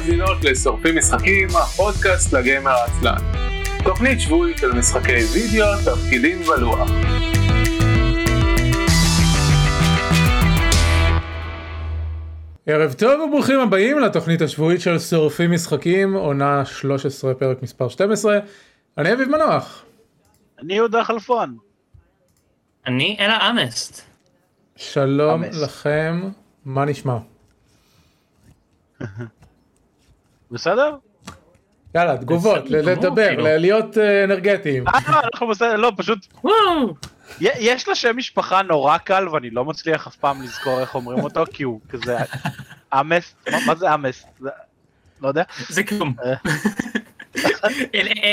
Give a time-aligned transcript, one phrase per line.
[0.00, 3.32] ומאזינות לשורפים משחקים, הפודקאסט לגיימר העצלן.
[3.84, 6.90] תוכנית שבועית של משחקי וידאו, תפקידים בלוח.
[12.66, 18.38] ערב טוב וברוכים הבאים לתוכנית השבועית של שורפים משחקים, עונה 13 פרק מספר 12.
[18.98, 19.84] אני אביב מנוח.
[20.58, 21.56] אני יהודה חלפון.
[22.86, 24.02] אני אלה אמסט.
[24.76, 25.56] שלום אמס.
[25.62, 26.30] לכם,
[26.64, 27.18] מה נשמע?
[30.50, 30.96] בסדר?
[31.94, 33.44] יאללה, תגובות, לדבר, כאילו.
[33.44, 34.88] להיות אה, אנרגטיים.
[34.88, 36.26] אה, לא, אנחנו בסדר, לא, פשוט...
[37.40, 41.44] יש לה שם משפחה נורא קל ואני לא מצליח אף פעם לזכור איך אומרים אותו,
[41.52, 42.16] כי הוא כזה...
[42.94, 43.34] אמס,
[43.66, 44.24] מה זה אמס?
[45.20, 45.42] לא יודע.
[45.68, 46.14] זה כלום.
[46.24, 46.34] אה.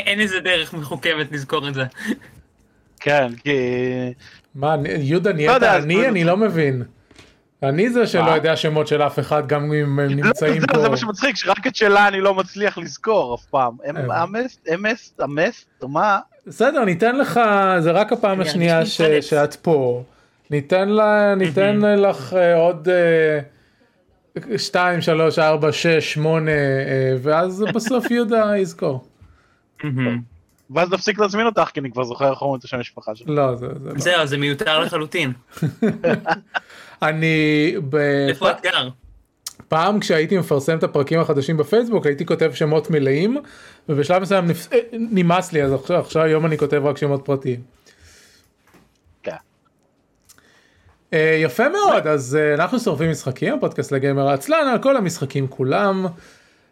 [0.02, 1.84] אין איזה דרך מחוכמת לזכור את זה.
[3.00, 3.52] כן, כי...
[4.56, 6.08] מה, יהודה נהיית עני?
[6.08, 6.84] אני לא מבין.
[7.64, 10.80] אני זה שלא יודע שמות של אף אחד גם אם הם נמצאים פה.
[10.80, 13.78] זה מה שמצחיק שרק את שלה אני לא מצליח לזכור אף פעם.
[13.90, 16.20] אמס, אמס, אמס, מה?
[16.48, 17.40] בסדר ניתן לך
[17.80, 18.86] זה רק הפעם השנייה
[19.22, 20.04] שאת פה.
[20.50, 20.90] ניתן
[21.98, 22.88] לך אה, עוד
[24.58, 26.52] 2 3 4 6 8
[27.22, 29.08] ואז בסוף יהודה יזכור.
[30.70, 33.28] ואז נפסיק להזמין אותך כי אני כבר זוכר איך אומרים את השם המשפחה שלך.
[33.30, 34.00] לא זה זה לא.
[34.00, 35.34] זהו זה מיותר לחלוטין.
[37.02, 37.76] אני...
[38.30, 38.90] איפה את גר?
[39.68, 43.38] פעם כשהייתי מפרסם את הפרקים החדשים בפייסבוק הייתי כותב שמות מלאים
[43.90, 44.74] ובשלב מסוים נפ...
[44.74, 47.62] אה, נמאס לי אז עכשיו, עכשיו היום אני כותב רק שמות פרטיים.
[49.24, 49.32] כן.
[51.12, 56.06] Uh, יפה מאוד אז uh, אנחנו שורפים משחקים הפודקאסט לגיימר העצלן על כל המשחקים כולם.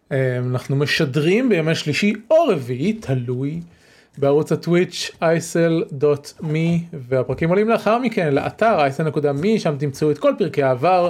[0.09, 3.61] Uh, אנחנו משדרים בימי שלישי או רביעי תלוי
[4.17, 6.57] בערוץ הטוויץ' isl.me
[6.93, 11.09] והפרקים עולים לאחר מכן לאתר isl.me שם תמצאו את כל פרקי העבר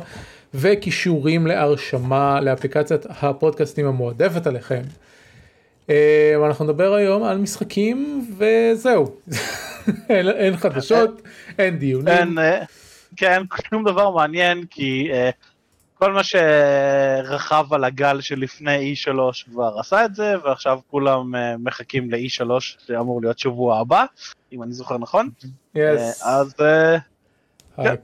[0.53, 4.81] וכישורים להרשמה לאפליקציית הפודקאסטים המועדפת עליכם.
[5.89, 9.05] אה, אנחנו נדבר היום על משחקים וזהו
[10.09, 11.21] אין, אין חדשות
[11.59, 12.07] אין דיונים.
[12.07, 12.63] אין, אה,
[13.15, 15.15] כן שום דבר מעניין כי uh,
[15.97, 19.11] כל מה שרכב על הגל שלפני E3
[19.45, 24.05] כבר עשה את זה, ועכשיו כולם אה, מחכים ל-E3 שאמור להיות שבוע הבא,
[24.51, 25.29] אם אני זוכר נכון.
[25.75, 25.79] Yes.
[25.79, 26.53] אה, אז...
[26.61, 26.97] אה,
[27.75, 27.95] כן.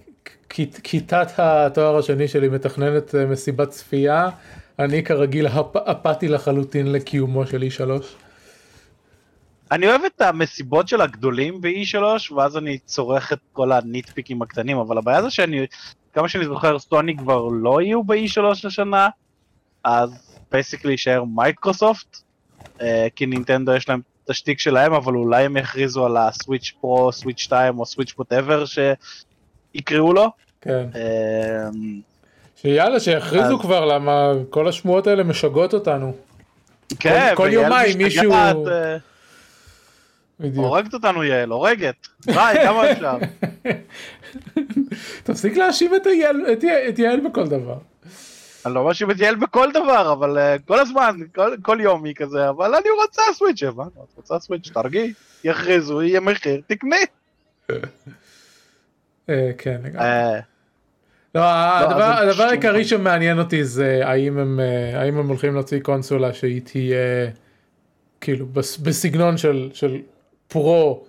[0.84, 4.30] כיתת התואר השני שלי מתכננת מסיבת צפייה,
[4.80, 5.48] אני כרגיל
[5.92, 8.04] אפאתי לחלוטין לקיומו של E3.
[9.72, 14.98] אני אוהב את המסיבות של הגדולים ב-E3, ואז אני צורך את כל הניטפיקים הקטנים, אבל
[14.98, 15.66] הבעיה זה שאני
[16.14, 19.10] כמה שאני זוכר סוני כבר לא יהיו ב-E3 השנה,
[19.84, 22.18] אז basically יישאר מייקרוסופט,
[22.82, 27.40] אה, כי נינטנדו יש להם ת'שטיק שלהם, אבל אולי הם יכריזו על הסוויץ' פרו, סוויץ'
[27.40, 30.28] 2 או סוויץ' whatever שיקראו לו.
[30.62, 30.86] כן.
[30.96, 31.70] אה,
[32.56, 33.62] שיאללה שיכריזו אז...
[33.62, 36.14] כבר למה כל השמועות האלה משגעות אותנו.
[37.00, 38.32] כן, כל, כל יומיים מישהו...
[38.34, 38.98] אה...
[40.42, 40.66] בדיוק.
[40.66, 42.08] הורגת אותנו יעל, הורגת.
[42.26, 43.18] די, כמה אפשר?
[45.24, 46.08] תפסיק להאשים את,
[46.52, 47.78] את, את יעל בכל דבר.
[48.66, 52.16] אני לא מאשים את יעל בכל דבר, אבל uh, כל הזמן, כל, כל יום היא
[52.16, 55.14] כזה, אבל אני רוצה סוויץ', הבנו, את רוצה סוויץ', תרגיעי,
[55.44, 56.96] יכריזו, יהיה מחיר, תקני.
[59.30, 60.06] אה, כן, לגמרי.
[60.06, 60.40] אה,
[61.36, 64.60] לא, הדבר, הדבר העיקרי שמעניין אותי זה האם הם,
[64.96, 67.30] האם הם הולכים להוציא קונסולה שהיא תהיה
[68.22, 68.46] כאילו
[68.84, 69.98] בסגנון של, של
[70.52, 71.04] פרו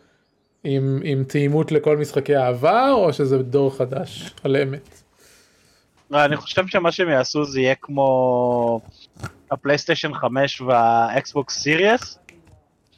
[0.64, 5.03] עם, עם תאימות לכל משחקי העבר או שזה דור חדש על אמת?
[6.14, 8.80] אני חושב שמה שהם יעשו זה יהיה כמו
[9.50, 12.19] הפלייסטיישן 5 והאקסבוקס סיריאס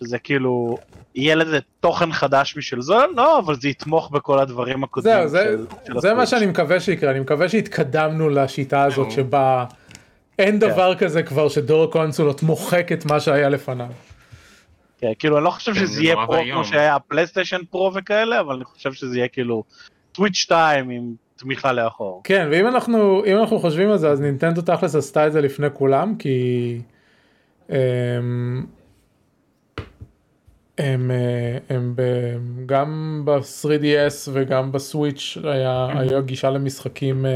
[0.01, 0.79] שזה כאילו
[1.15, 5.29] יהיה לזה תוכן חדש בשביל זה לא אבל זה יתמוך בכל הדברים הקודמים.
[5.29, 5.57] זהו, זה,
[5.87, 9.65] של, זה מה שאני מקווה שיקרה אני מקווה שהתקדמנו לשיטה הזאת שבה
[10.39, 10.69] אין כן.
[10.69, 13.89] דבר כזה כבר שדור הקונסולות מוחק את מה שהיה לפניו.
[14.99, 18.65] כן, כאילו אני לא חושב שזה יהיה פרו כמו שהיה פלייסטיישן פרו וכאלה, אבל אני
[18.65, 19.65] חושב שזה יהיה כאילו
[20.13, 22.21] טוויץ' 2 עם תמיכה לאחור.
[22.25, 25.67] כן, ואם אנחנו, אם אנחנו חושבים על זה, אז נינטנדו תכלס עשתה את זה לפני
[25.75, 26.79] כולם, כי
[27.69, 28.67] הם,
[30.79, 31.11] הם,
[31.69, 37.27] הם, הם גם ב-3DS וגם בסוויץ' היה, היה גישה למשחקים,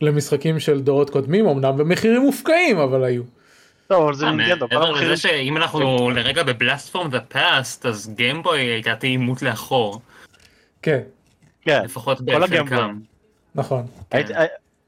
[0.00, 3.22] למשחקים של דורות קודמים, אמנם במחירים מופקעים, אבל היו.
[3.90, 4.66] אבל זה נינטנדו.
[4.70, 10.00] מעבר לזה שאם אנחנו לרגע בבלאסט פורם ופאסט, אז גיימבוי הייתה תאימות לאחור.
[10.82, 11.00] כן.
[11.62, 11.82] כן.
[11.84, 12.98] לפחות בחלקם.
[13.54, 13.86] נכון.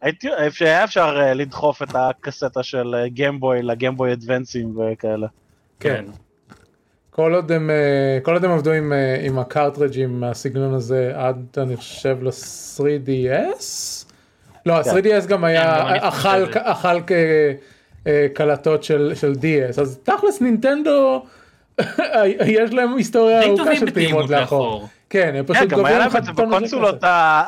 [0.02, 0.28] הייתי,
[0.60, 5.26] היה אפשר אה, לדחוף את הקסטה של גיימבוי לגיימבוי אדוונסים וכאלה.
[5.80, 6.04] כן.
[7.10, 11.46] כל עוד הם, אה, כל עוד הם עבדו עם, אה, עם הקארטרג'ים מהסגנון הזה עד
[11.58, 13.64] אני חושב ל-3DS?
[14.66, 15.28] לא, ה-3DS כן.
[15.28, 17.00] גם היה, כן, אכל, אכל
[18.34, 21.24] קלטות של, של DS, אז תכלס נינטנדו,
[22.46, 24.40] יש להם היסטוריה ארוכה של תאימות לאחור.
[24.40, 24.88] לאחור.
[25.10, 26.96] כן, הם פשוט גם היה גובים להם לך את זה בקונסולות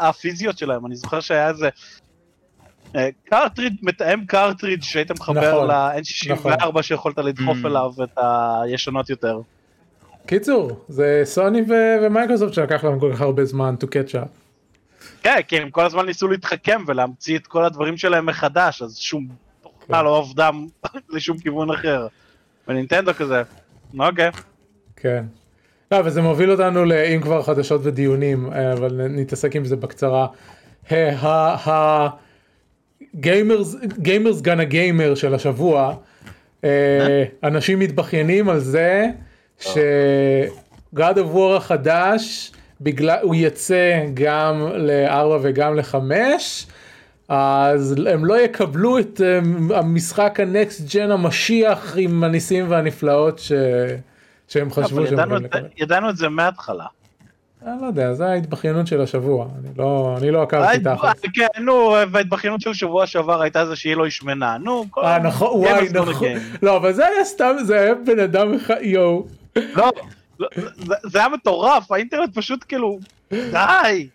[0.00, 1.68] הפיזיות שלהם, אני זוכר שהיה איזה
[2.96, 7.66] אה, cartridge, מתאם cartridge שהיית מחבר נכון, ל-N64 שיכולת לדחוף Mm.
[7.66, 8.18] אליו את
[8.62, 9.40] הישנות יותר.
[10.26, 14.28] קיצור, זה סוני ו- ומייקרוסופט שלקח להם כל כך הרבה זמן to catch up.
[15.22, 19.28] כן, כי הם כל הזמן ניסו להתחכם ולהמציא את כל הדברים שלהם מחדש, אז שום
[19.88, 20.50] תוכנה לא עבדה
[21.10, 22.06] לשום כיוון אחר.
[22.68, 23.42] ונינטנדו כזה,
[23.98, 24.30] אוקיי.
[24.96, 25.24] כן.
[25.92, 30.26] לא, וזה מוביל אותנו לאם כבר חדשות ודיונים, אה, אבל נתעסק עם זה בקצרה.
[33.98, 35.94] גיימרס גן הגיימר של השבוע,
[36.64, 39.06] אה, אנשים מתבכיינים על זה
[39.58, 45.94] ש-God War החדש, בגלל, הוא יצא גם ל-4 וגם ל-5,
[47.28, 49.38] אז הם לא יקבלו את אה,
[49.78, 53.52] המשחק הנקסט ג'ן המשיח עם הניסים והנפלאות ש...
[54.48, 55.66] שהם חשבו שהם יכולים לקבל.
[55.76, 56.86] ידענו את זה מההתחלה.
[57.66, 61.16] אני לא יודע, זה ההתבכיינות של השבוע, אני לא, אני לא עקבתי תחת.
[61.34, 65.60] כן, נו, וההתבכיינות של שבוע שעבר הייתה זה שהיא לא השמנה, נו, כל- אה נכון,
[65.60, 66.28] וואי נכון.
[66.62, 69.26] לא אבל זה היה סתם, זה היה בן אדם אחד, יואו,
[69.56, 69.90] לא,
[70.40, 70.48] לא,
[71.02, 72.98] זה היה מטורף, האינטרנט פשוט כאילו,
[73.32, 74.08] די.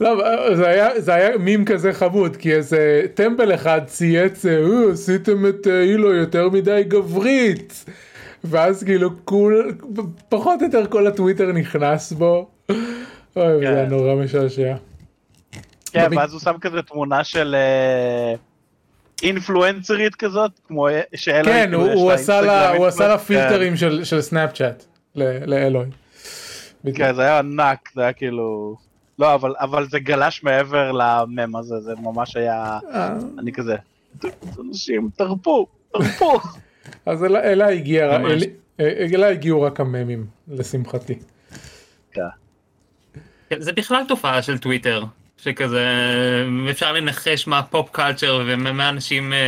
[0.00, 0.22] לא,
[0.54, 4.58] זה היה, זה היה מים כזה חמוד, כי איזה טמבל אחד צייץ, "אה,
[4.92, 7.84] עשיתם את אה, אילו יותר מדי גברית,
[8.44, 9.72] ואז כאילו כול,
[10.28, 12.76] פחות או יותר כל הטוויטר נכנס בו, אוי,
[13.36, 13.90] זה היה כן.
[13.90, 14.74] נורא משעשע.
[15.92, 18.34] כן, ואז הוא שם כזה תמונה של אה,
[19.22, 23.24] אינפלואנסרית כזאת, כמו אה, שאלוהי, כן, כאילו, הוא הוא עשה לה- הוא עשה לה כן.
[23.24, 24.84] פילטרים של של סנאפצ'אט
[25.46, 25.88] לאלוהי.
[26.94, 28.76] כן, זה היה ענק, זה היה כאילו...
[29.18, 32.78] לא, אבל, אבל זה גלש מעבר למם הזה, זה ממש היה...
[32.92, 33.76] אה, אני כזה...
[34.60, 36.38] אנשים, תרפו, תרפו.
[37.06, 38.16] אז אל- אליי הגיע,
[38.80, 41.18] אליי הגיעו רק הממים, לשמחתי.
[42.12, 42.20] כן.
[43.50, 45.04] כן, זה בכלל תופעה של טוויטר,
[45.36, 45.84] שכזה
[46.70, 49.38] אפשר לנחש מה pop culture ומה אנשים אה,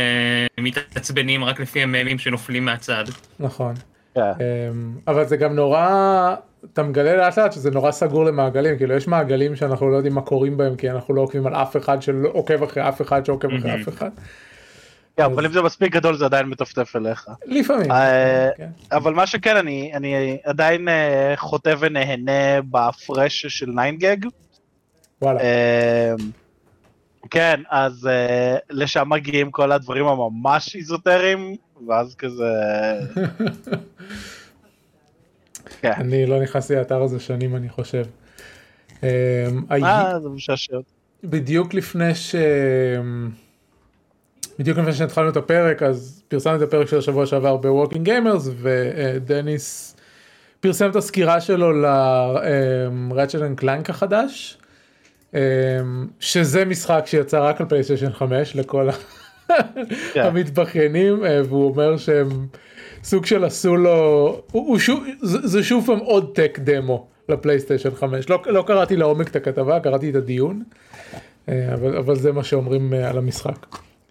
[0.59, 3.03] מתעצבנים רק לפי הממים שנופלים מהצד.
[3.39, 3.73] נכון.
[4.15, 4.21] כן.
[4.21, 6.35] אמ, אבל זה גם נורא,
[6.73, 10.21] אתה מגלה לאט לאט שזה נורא סגור למעגלים, כאילו יש מעגלים שאנחנו לא יודעים מה
[10.21, 13.81] קוראים בהם, כי אנחנו לא עוקבים על אף אחד שעוקב אחרי אף אחד שעוקב אחרי.
[13.81, 14.09] אף אחד.
[15.17, 17.27] כן, אבל אם זה מספיק גדול זה עדיין מטפטף אליך.
[17.45, 17.91] לפעמים.
[17.91, 18.69] אה, כן.
[18.91, 24.27] אבל מה שכן, אני, אני עדיין אה, חוטא ונהנה בהפרש של 9גג.
[25.21, 25.39] וואלה.
[25.39, 26.13] אה,
[27.29, 28.09] כן, אז
[28.69, 31.55] לשם מגיעים כל הדברים הממש איזוטריים,
[31.87, 32.53] ואז כזה...
[35.81, 35.91] כן.
[35.97, 38.03] אני לא נכנסתי לאתר הזה שנים אני חושב.
[39.03, 39.07] אמ,
[39.71, 40.77] אה, זה משעשע.
[41.23, 42.35] בדיוק לפני ש...
[44.59, 49.95] בדיוק לפני שהתחלנו את הפרק אז פרסמנו את הפרק של השבוע שעבר בווקינג גיימרס ודניס
[50.59, 53.11] פרסם את הסקירה שלו ל-Ratchet
[53.59, 54.57] and Clank החדש
[55.33, 55.39] אמ,
[56.19, 58.93] שזה משחק שיצא רק על פלייסטיישן 5 לכל ה-
[60.13, 60.21] כן.
[60.21, 62.47] המתבכיינים אה, והוא אומר שהם
[63.03, 63.91] סוג של עשו לו
[64.51, 68.95] הוא, הוא שוב, זה, זה שוב פעם עוד tech demo לפלייסטיישן 5 לא, לא קראתי
[68.95, 70.63] לעומק את הכתבה קראתי את הדיון
[71.49, 73.65] אה, אבל, אבל זה מה שאומרים אה, על המשחק.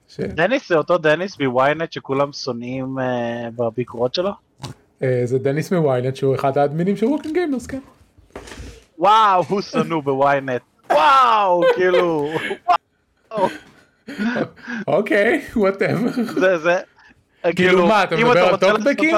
[0.09, 4.31] ש, דניס זה אותו דניס מוויינט שכולם שונאים אה, בביקורות שלו?
[5.03, 7.79] אה, זה דניס מוויינט שהוא אחד האדמינים של ווקינג גיימרס כן.
[8.99, 10.63] וואו, הוא שנוא בוויינט.
[10.91, 12.31] וואו, כאילו,
[13.31, 13.49] וואו.
[14.97, 16.11] אוקיי whatever.
[16.41, 16.81] זה, זה,
[17.57, 19.17] כאילו מה אתה מדבר על טוקבקים?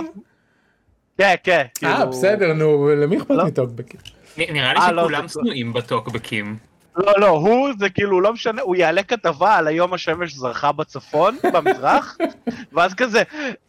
[1.19, 2.11] כן, כן, אה כאילו...
[2.11, 3.45] בסדר נו למי אכפת לא.
[3.45, 4.01] מטוקבקים?
[4.37, 6.57] נראה לי אה, לא, שכולם שנואים בטוקבקים.
[6.97, 11.37] לא, לא, הוא זה כאילו, לא משנה, הוא יעלה כתבה על היום השמש זרחה בצפון,
[11.55, 12.17] במזרח,
[12.73, 13.23] ואז כזה,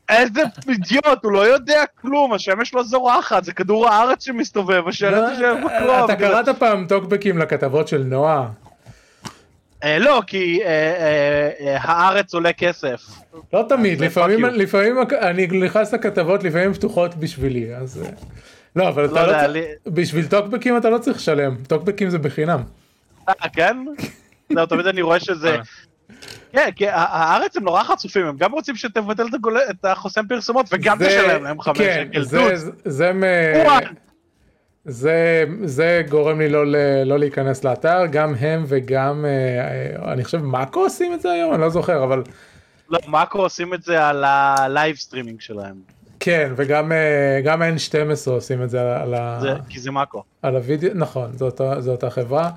[0.09, 5.55] איזה אידיוט, הוא לא יודע כלום, השמש לא זורחת, זה כדור הארץ שמסתובב, השלט יושב
[5.65, 6.03] בקרוב.
[6.03, 8.47] אתה קראת פעם טוקבקים לכתבות של נועה?
[9.83, 10.69] אה, לא, כי אה,
[11.59, 13.01] אה, הארץ עולה כסף.
[13.53, 14.45] לא תמיד, לפעמים,
[15.21, 18.03] אני נכנס לכתבות לפעמים פתוחות בשבילי, אז...
[18.75, 22.09] לא, אבל לא אתה לא יודע, צריך, לי- בשביל טוקבקים אתה לא צריך לשלם, טוקבקים
[22.09, 22.63] זה בחינם.
[23.29, 23.77] אה, כן?
[24.49, 25.57] לא, תמיד אני רואה שזה...
[26.51, 29.23] כן, כי הארץ הם נורא חצופים, הם גם רוצים שתבטל
[29.69, 32.75] את החוסם פרסומות וגם תשלם להם חמש כן, שקל דוד.
[32.85, 33.23] זה, מ-.
[34.85, 36.65] זה, זה גורם לי לא,
[37.05, 39.29] לא להיכנס לאתר, גם הם וגם, אה,
[40.07, 42.23] אה, אני חושב מאקו עושים את זה היום, אני לא זוכר, אבל
[42.89, 45.75] לא, מאקו עושים את זה על ה live streaming שלהם.
[46.19, 50.23] כן, וגם אה, גם N12 עושים את זה על, ה- זה- כי זה מאקו.
[50.41, 52.49] על הוידאו, נכון, זו אותה, זו אותה חברה.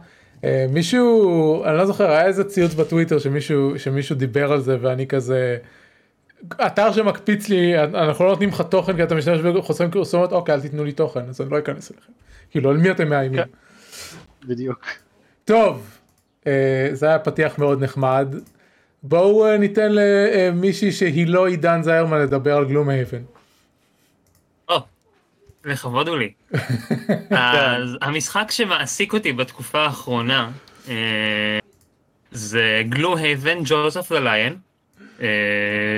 [0.68, 5.56] מישהו, אני לא זוכר, היה איזה ציוץ בטוויטר שמישהו, שמישהו דיבר על זה ואני כזה,
[6.66, 10.60] אתר שמקפיץ לי אנחנו לא נותנים לך תוכן כי אתה משתמש בחוסרים פרסומות אוקיי אל
[10.60, 12.12] תיתנו לי תוכן אז אני לא אכנס אליכם.
[12.50, 13.42] כאילו על מי אתם מאיימים.
[13.42, 13.48] כן.
[14.48, 14.86] בדיוק.
[15.44, 15.98] טוב
[16.46, 18.34] אה, זה היה פתיח מאוד נחמד.
[19.02, 23.22] בואו אה, ניתן למישהי שהיא לא עידן זיירמן לדבר על גלום הייבן.
[25.66, 26.32] לכבוד הוא לי.
[27.30, 30.50] אז המשחק שמעסיק אותי בתקופה האחרונה
[30.88, 31.58] אה,
[32.30, 34.56] זה Gloomhaven Jaws of the Lion,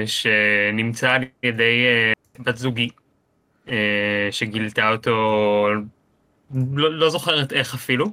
[0.07, 2.89] שנמצא על ידי אה, בת זוגי,
[3.69, 5.67] אה, שגילתה אותו,
[6.75, 8.07] לא, לא זוכרת איך אפילו.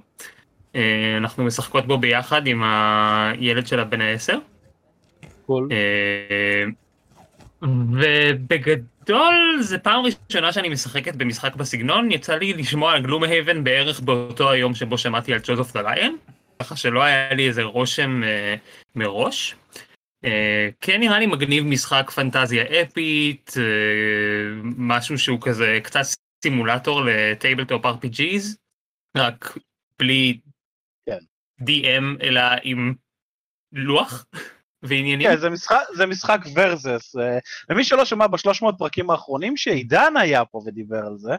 [1.18, 4.38] אנחנו משחקות בו ביחד עם הילד שלה בן העשר.
[5.46, 5.70] cool.
[7.62, 14.52] ובגדול זה פעם ראשונה שאני משחקת במשחק בסגנון, יצא לי לשמוע על Gloomhaven בערך באותו
[14.52, 16.18] היום שבו שמעתי על Jaws of the Lion,
[16.60, 18.56] ככה שלא היה לי איזה רושם אה,
[18.96, 19.56] מראש.
[20.26, 23.64] אה, כן נראה לי מגניב משחק פנטזיה אפית, אה,
[24.78, 26.00] משהו שהוא כזה קצת
[26.44, 28.56] סימולטור ל tabletop RPGs,
[29.18, 29.58] רק
[30.00, 30.40] בלי
[31.06, 31.18] כן.
[31.62, 32.94] DM אלא עם
[33.72, 34.26] לוח.
[34.88, 35.28] ועניינים.
[35.28, 37.16] כן, זה משחק, זה משחק versus.
[37.16, 37.38] אה,
[37.70, 41.32] למי שלא שמע בשלוש מאות פרקים האחרונים, שעידן היה פה ודיבר על זה,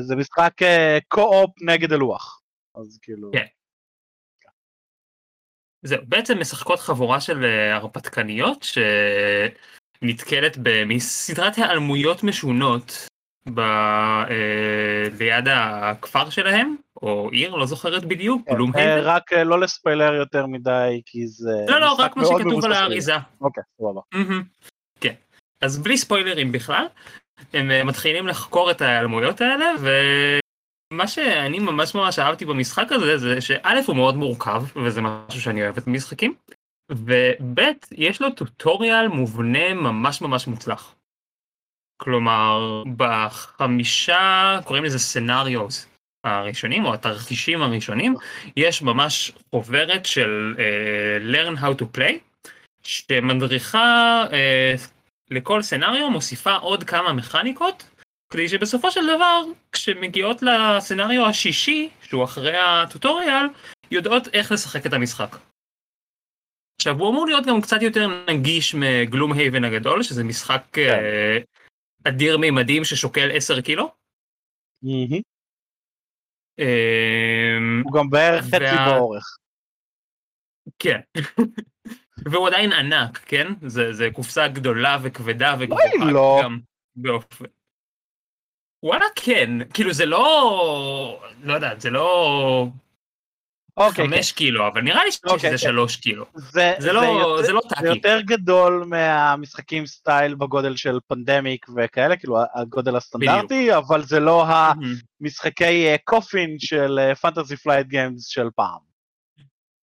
[0.00, 0.52] זה משחק
[1.08, 2.40] קו-אופ נגד הלוח.
[2.74, 3.30] אז כאילו...
[3.32, 3.46] כן.
[5.82, 8.66] זהו, בעצם משחקות חבורה של הרפתקניות
[10.02, 13.06] שנתקלת מסדרת היעלמויות משונות
[13.54, 13.60] ב...
[15.18, 18.90] ליד הכפר שלהם, או עיר, לא זוכרת בדיוק, כן, בלום הייבן.
[18.90, 21.64] אה, רק אה, לא לספיילר יותר מדי, כי זה...
[21.68, 23.14] לא, לא, רק מה שכתוב על האריזה.
[23.40, 24.00] אוקיי, סבבה.
[25.00, 25.14] כן,
[25.60, 26.86] אז בלי ספוילרים בכלל,
[27.52, 29.72] הם אה, מתחילים לחקור את ההיעלמויות האלה,
[30.92, 35.62] ומה שאני ממש ממש אהבתי במשחק הזה, זה שא' הוא מאוד מורכב, וזה משהו שאני
[35.62, 36.34] אוהבת במשחקים,
[36.90, 37.60] וב'
[37.92, 40.94] יש לו טוטוריאל מובנה ממש ממש מוצלח.
[41.96, 45.86] כלומר, בחמישה, קוראים לזה סנאריוס,
[46.24, 48.14] הראשונים או התרחישים הראשונים
[48.56, 52.42] יש ממש חוברת של uh, learn how to play
[52.82, 54.32] שמדריכה uh,
[55.30, 57.88] לכל סנאריו מוסיפה עוד כמה מכניקות
[58.32, 63.46] כדי שבסופו של דבר כשמגיעות לסנאריו השישי שהוא אחרי הטוטוריאל
[63.90, 65.36] יודעות איך לשחק את המשחק.
[66.80, 70.98] עכשיו הוא אמור להיות גם קצת יותר נגיש מגלום הייבן הגדול שזה משחק כן.
[70.98, 73.94] uh, אדיר מימדים ששוקל 10 קילו.
[74.84, 75.20] Mm-hmm.
[76.58, 79.24] אמ, הוא גם בערך חצי באורך.
[80.78, 81.00] כן.
[82.30, 83.46] והוא עדיין ענק, כן?
[83.66, 86.40] זה, זה קופסה גדולה וכבדה וגבוהה לא.
[86.42, 86.58] גם
[86.96, 87.44] באופן.
[88.82, 92.68] וואלה כן, כאילו זה לא, לא יודעת, זה לא
[93.76, 94.38] אוקיי, חמש כן.
[94.38, 95.56] קילו, אבל נראה לי אוקיי, שזה כן.
[95.56, 96.24] שלוש קילו.
[96.34, 97.82] זה, זה, לא, יותר, זה לא טאקי.
[97.82, 103.76] זה יותר גדול מהמשחקים style בגודל של Pandemic וכאלה, כאילו הגודל הסטנדרטי, בדיוק.
[103.76, 104.46] אבל זה לא
[105.20, 108.78] המשחקי coffin של Fantasy Flight Games של פעם.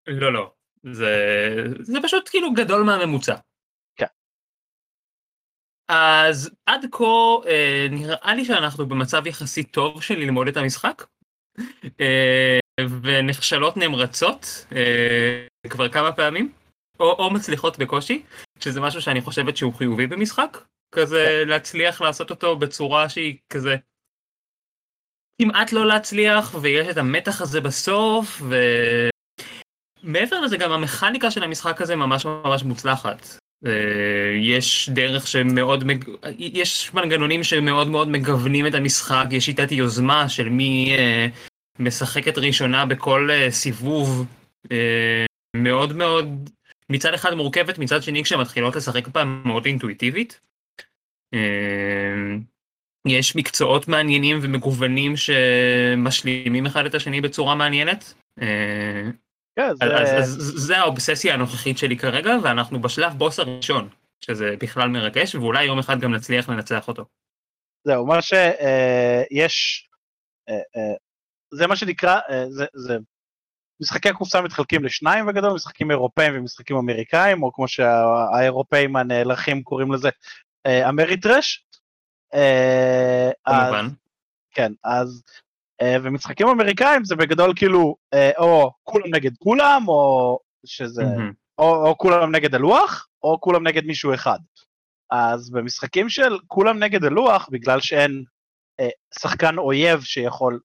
[0.08, 0.52] לא, לא.
[0.92, 1.16] זה,
[1.80, 3.36] זה פשוט כאילו גדול מהממוצע.
[5.90, 7.04] אז עד כה
[7.48, 11.06] אה, נראה לי שאנחנו במצב יחסית טוב של ללמוד את המשחק.
[12.02, 12.60] אה,
[13.02, 16.52] ונכשלות נמרצות אה, כבר כמה פעמים,
[17.00, 18.24] או, או מצליחות בקושי,
[18.60, 20.58] שזה משהו שאני חושבת שהוא חיובי במשחק,
[20.96, 23.76] כזה להצליח לעשות אותו בצורה שהיא כזה
[25.42, 28.42] כמעט לא להצליח, ויש את המתח הזה בסוף,
[30.04, 33.39] ומעבר לזה גם המכניקה של המשחק הזה ממש ממש מוצלחת.
[33.66, 33.72] אה,
[34.42, 35.84] יש דרך שמאוד.
[36.38, 41.28] יש מנגנונים שמאוד מאוד מגוונים את המשחק, יש שיטת יוזמה של מי אה,
[41.80, 44.26] משחקת ראשונה בכל uh, סיבוב
[45.56, 46.50] מאוד מאוד
[46.90, 50.40] מצד אחד מורכבת מצד שני כשמתחילות לשחק פעם מאוד אינטואיטיבית.
[53.08, 58.14] יש מקצועות מעניינים ומגוונים שמשלימים אחד את השני בצורה מעניינת.
[59.56, 59.98] כן, זה...
[59.98, 63.90] אז, אז, אז זה האובססיה הנוכחית שלי כרגע ואנחנו בשלב בוס הראשון
[64.22, 67.06] שזה בכלל מרגש ואולי יום אחד גם נצליח לנצח אותו.
[67.84, 69.90] זהו מה שיש
[71.52, 72.98] זה מה שנקרא, אה, זה, זה
[73.82, 80.10] משחקי הקופסה מתחלקים לשניים בגדול, משחקים אירופאים ומשחקים אמריקאים, או כמו שהאירופאים הנערכים קוראים לזה,
[80.66, 81.66] אה, אמריטרש.
[82.34, 83.88] אה, כמובן.
[84.52, 85.24] כן, אז,
[85.84, 87.96] ומשחקים אמריקאים זה בגדול כאילו,
[88.38, 91.04] או כולם נגד כולם, או שזה.
[91.60, 94.40] או, או כולם נגד הלוח, או כולם נגד מישהו אחד.
[95.12, 98.24] אז במשחקים של כולם נגד הלוח, בגלל שאין
[98.80, 100.60] אה, שחקן אויב שיכול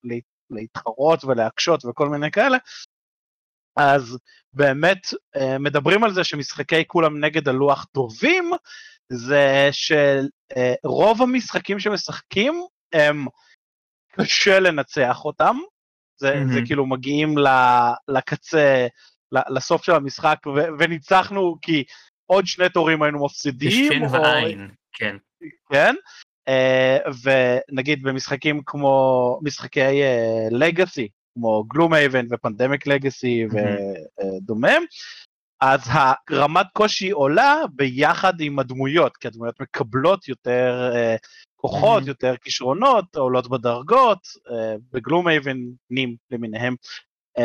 [0.50, 2.59] להתחרות ולהקשות וכל מיני כאלה,
[3.76, 4.18] אז
[4.52, 5.06] באמת
[5.37, 8.50] אה, מדברים על זה שמשחקי כולם נגד הלוח טובים,
[9.12, 13.26] זה שרוב המשחקים שמשחקים הם
[14.21, 15.56] קשה לנצח אותם,
[16.16, 16.52] זה, mm-hmm.
[16.52, 17.35] זה כאילו מגיעים
[18.09, 18.87] לקצה,
[19.33, 21.85] לסוף של המשחק ו- וניצחנו כי
[22.26, 23.92] עוד שני תורים היינו מפסידים.
[23.92, 24.12] בשן או...
[24.12, 25.16] ועין, כן.
[25.73, 25.94] כן,
[26.50, 30.00] uh, ונגיד במשחקים כמו משחקי
[30.50, 34.83] לגאסי, uh, כמו גלום אייבן ופנדמיק לגאסי ודומם,
[35.61, 41.28] אז הרמת קושי עולה ביחד עם הדמויות, כי הדמויות מקבלות יותר uh,
[41.64, 42.09] כוחות, mm-hmm.
[42.09, 44.52] יותר כישרונות, עולות בדרגות, uh,
[44.92, 46.75] בגלום אייבנים למיניהם.
[47.38, 47.42] Um,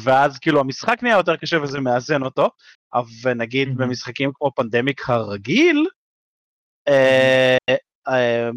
[0.00, 2.48] ואז כאילו המשחק נהיה יותר קשה וזה מאזן אותו,
[2.94, 3.78] אבל נגיד mm-hmm.
[3.78, 5.86] במשחקים כמו פנדמיק הרגיל.
[6.88, 7.56] אה,
[8.08, 8.50] אה,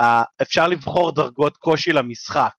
[0.00, 2.54] אה, אפשר לבחור דרגות קושי למשחק.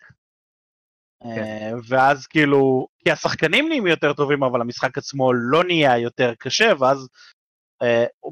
[1.36, 1.74] כן.
[1.88, 7.08] ואז כאילו, כי השחקנים נהיים יותר טובים אבל המשחק עצמו לא נהיה יותר קשה ואז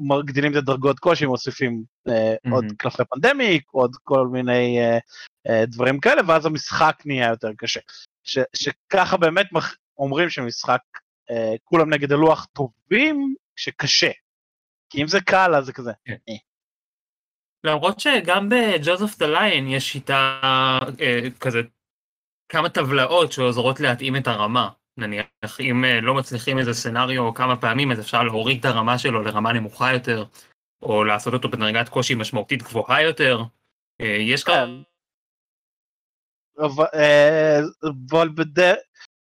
[0.00, 2.50] מגדילים את הדרגות קושי, מוסיפים mm-hmm.
[2.52, 4.78] עוד קלפי פנדמיק, עוד כל מיני
[5.48, 7.80] דברים כאלה ואז המשחק נהיה יותר קשה.
[8.24, 9.46] ש, שככה באמת
[9.98, 10.80] אומרים שמשחק
[11.64, 14.10] כולם נגד הלוח טובים שקשה.
[14.92, 15.92] כי אם זה קל אז זה כזה.
[16.04, 16.16] כן.
[16.28, 16.34] אה.
[17.64, 20.38] למרות שגם בג'וזף דה ליין יש שיטה
[21.00, 21.60] אה, כזה
[22.48, 24.68] כמה טבלאות שעוזרות להתאים את הרמה.
[24.96, 25.26] נניח
[25.60, 29.52] אם אה, לא מצליחים איזה סצנריו כמה פעמים אז אפשר להוריד את הרמה שלו לרמה
[29.52, 30.24] נמוכה יותר,
[30.82, 33.42] או לעשות אותו בדרגת קושי משמעותית גבוהה יותר.
[34.00, 34.82] אה, יש כאן...
[36.56, 36.64] כן.
[38.10, 38.78] אבל בדרך...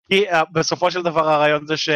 [0.08, 1.88] כי אה, בסופו של דבר הרעיון זה ש...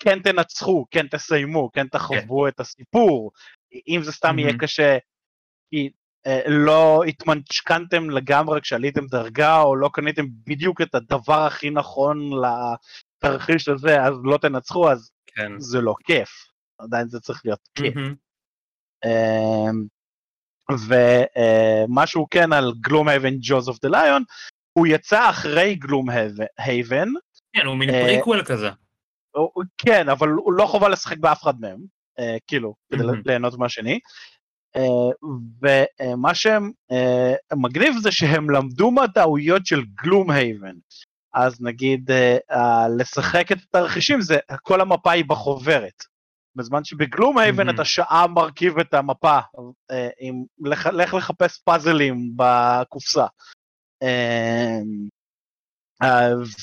[0.00, 2.48] כן תנצחו, כן תסיימו, כן תחוו כן.
[2.48, 3.30] את הסיפור.
[3.88, 4.38] אם זה סתם.
[4.38, 4.98] יהיה קשה,
[5.70, 5.90] כי
[6.46, 12.30] לא התמנשכנתם לגמרי כשעליתם דרגה, או לא קניתם בדיוק את הדבר הכי נכון
[13.22, 15.52] לתרחיש הזה, אז לא תנצחו, אז כן.
[15.58, 16.30] זה לא כיף.
[16.78, 17.94] עדיין זה צריך להיות כיף.
[17.94, 18.14] Mm-hmm.
[20.70, 24.22] ומשהו כן על Gloomhaven Jaws of the Lion,
[24.72, 27.08] הוא יצא אחרי Gloomhaven.
[27.52, 28.70] כן, הוא מין פריקוול כזה.
[29.78, 31.78] כן, אבל הוא לא חובה לשחק באף אחד מהם,
[32.18, 33.98] אה, כאילו, כדי ליהנות מהשני.
[34.76, 34.82] אה,
[35.62, 40.74] ומה שהם אה, מגניב זה שהם למדו מהטעויות של Gloomhaven.
[41.34, 42.10] אז נגיד
[42.98, 46.04] לשחק את התרחישים זה כל המפה היא בחוברת.
[46.56, 49.38] בזמן שב Gloomhaven אתה שעה מרכיב את המפה,
[50.20, 50.44] עם,
[50.96, 53.26] לך לחפש פאזלים בקופסה.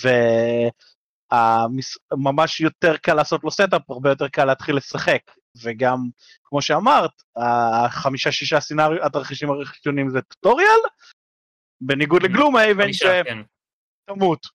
[0.03, 0.09] ו...
[2.17, 5.21] ממש יותר קל לעשות לו setup, הרבה יותר קל להתחיל לשחק.
[5.63, 5.97] וגם,
[6.43, 10.79] כמו שאמרת, החמישה שישה scenario, התרחישים הראשונים זה tutorial,
[11.81, 14.47] בניגוד ל Gloomhaven שתמות.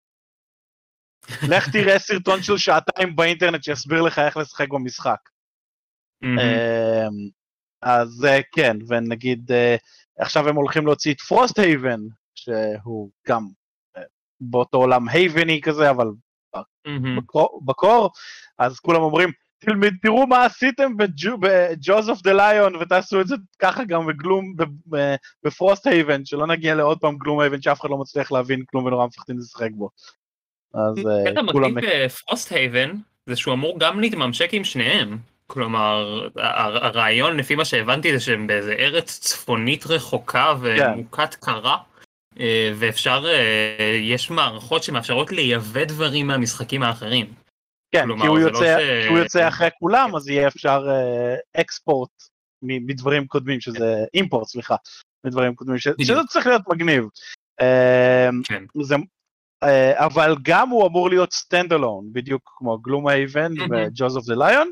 [1.48, 5.18] לך תראה סרטון של שעתיים באינטרנט שיסביר לך איך לשחק במשחק.
[6.22, 7.30] אמ,
[7.82, 9.76] אז כן, ונגיד אה,
[10.18, 12.00] עכשיו הם הולכים להוציא את Frosthaven,
[12.34, 13.48] שהוא גם
[13.96, 14.02] אה,
[14.40, 16.06] באותו עולם הייבני כזה, אבל
[17.18, 18.10] בקור, בקור,
[18.58, 19.28] אז כולם אומרים,
[20.02, 20.96] תראו מה עשיתם
[21.40, 24.54] ב Jaws of the Lion ותעשו את זה ככה גם ב Gloom, ב
[25.42, 29.70] Frosthaven, שלא נגיע לעוד פעם Gloomhaven שאף אחד לא מצליח להבין כלום ונורא מפחדים לשחק
[29.72, 29.90] בו.
[30.74, 31.30] אז אה, כולם...
[31.30, 32.90] קטע מגניב בפרוסט הייבן
[33.26, 35.18] זה שהוא אמור גם להתממשק עם שניהם.
[35.46, 40.92] כלומר, הרעיון לפי מה שהבנתי זה שהם באיזה ארץ צפונית רחוקה כן.
[40.96, 41.76] ומוכת קרה.
[42.40, 47.26] אה, ואפשר, אה, יש מערכות שמאפשרות לייבא דברים מהמשחקים האחרים.
[47.92, 49.06] כן, כלומר, כי הוא יוצא, לא ש...
[49.08, 50.86] הוא יוצא אחרי כולם, אז יהיה אפשר
[51.56, 52.26] אקספורט uh,
[52.62, 54.76] מדברים קודמים, שזה אימפורט, סליחה,
[55.26, 55.88] מדברים קודמים, ש...
[56.02, 57.04] שזה צריך להיות מגניב.
[57.60, 58.64] אה, כן.
[58.82, 64.26] זה, אה, אבל גם הוא אמור להיות stand alone, בדיוק כמו Gloomhaven ו Jaws of
[64.26, 64.70] the Lion.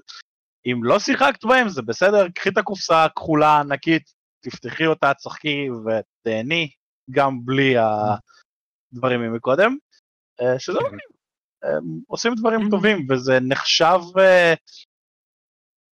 [0.67, 4.03] אם לא שיחקת בהם זה בסדר, קחי את הקופסה הכחולה ענקית,
[4.41, 6.71] תפתחי אותה, שחקי ותהני,
[7.11, 9.77] גם בלי הדברים ממקודם,
[10.41, 11.18] אה, שזה מגניב.
[12.07, 14.57] עושים דברים טובים וזה נחשב אה,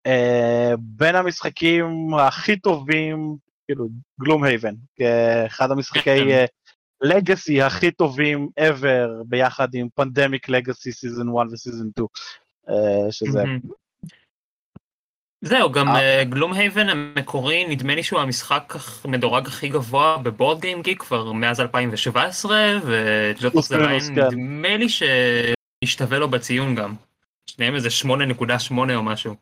[0.09, 3.89] אה, בין המשחקים הכי טובים, כאילו
[4.21, 6.21] Gloomhaven, כאחד המשחקי
[7.03, 12.07] legacy אה, הכי טובים ever ביחד עם Pandemic Legacy Season 1 ו Season 2,
[12.69, 12.73] אה,
[13.11, 13.43] שזה
[15.47, 15.87] זהו, גם
[16.29, 16.59] Gloom אה.
[16.59, 22.79] haven אה, המקורי, נדמה לי שהוא המשחק המדורג הכי גבוה ב BoardGameGeek כבר מאז 2017,
[22.85, 26.95] ו Jaws of the Lion נדמה לי שהשתווה לו בציון גם.
[27.47, 29.35] שניהם איזה 8.8 או משהו.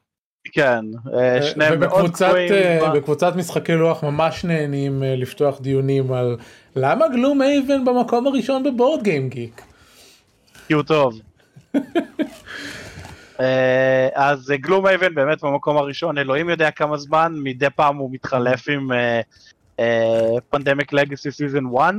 [0.52, 0.84] כן,
[1.18, 2.52] אה, שניהם מאוד גבוהים.
[2.82, 6.36] ב- בקבוצת משחקי לוח ממש נהנים לפתוח דיונים על
[6.76, 9.62] למה Gloomhaven במקום הראשון ב BoardGameGeek.
[10.68, 11.20] כי הוא טוב.
[13.40, 18.88] אה, אז Gloomhaven באמת במקום הראשון, אלוהים יודע כמה זמן, מדי פעם הוא מתחלף עם
[20.50, 21.94] Pandemic Legacy Season 1.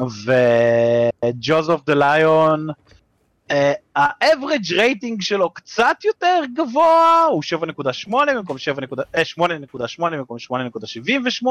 [0.00, 2.68] ו Jaws of the Lion,
[3.96, 7.42] ה average rating שלו קצת יותר גבוה, הוא
[8.06, 11.46] 7.8 במקום 7.8 אה, 8.8 במקום 8.78,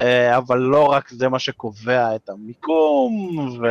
[0.00, 3.66] אה, אבל לא רק זה מה שקובע את המיקום, ו...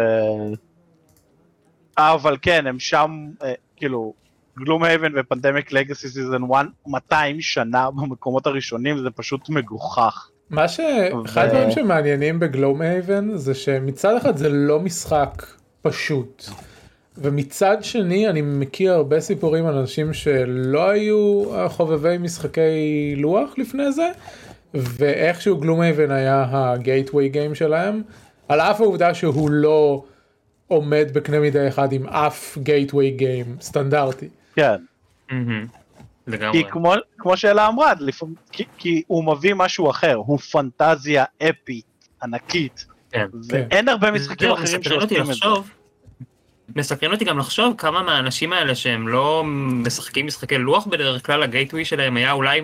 [1.99, 3.12] אה, אבל כן, הם שם,
[3.43, 4.13] אה, כאילו,
[4.59, 10.29] Gloomhaven ו Pandemic Legacy Season 1, 200 שנה במקומות הראשונים, זה פשוט מגוחך.
[10.49, 15.45] מה שאחד ו- הדברים שמעניינים ב Gloomhaven זה שמצד אחד זה לא משחק
[15.81, 16.45] פשוט.
[17.17, 24.12] ומצד שני אני מכיר הרבה סיפורים על אנשים שלא היו חובבי משחקי לוח לפני זה
[24.73, 28.01] ואיכשהו גלום אייבן היה הגייטווי גיים שלהם
[28.47, 30.03] על אף העובדה שהוא לא
[30.69, 34.29] עומד בקנה מידה אחד עם אף גייטווי גיים סטנדרטי.
[34.55, 34.75] כן.
[36.27, 36.63] לגמרי.
[36.63, 41.86] כי כמו, כמו שאלה אמרה, לפעמים, כי, כי הוא מביא משהו אחר, הוא פנטזיה אפית,
[42.23, 43.25] ענקית, כן.
[43.49, 45.45] ואין הרבה משחקים אחרים שעושים את זה.
[46.75, 51.49] מסקרן אותי גם לחשוב כמה מהאנשים האלה שהם לא משחקים משחקי לוח בדרך כלל, ה
[51.49, 52.62] gateway שלהם היה אולי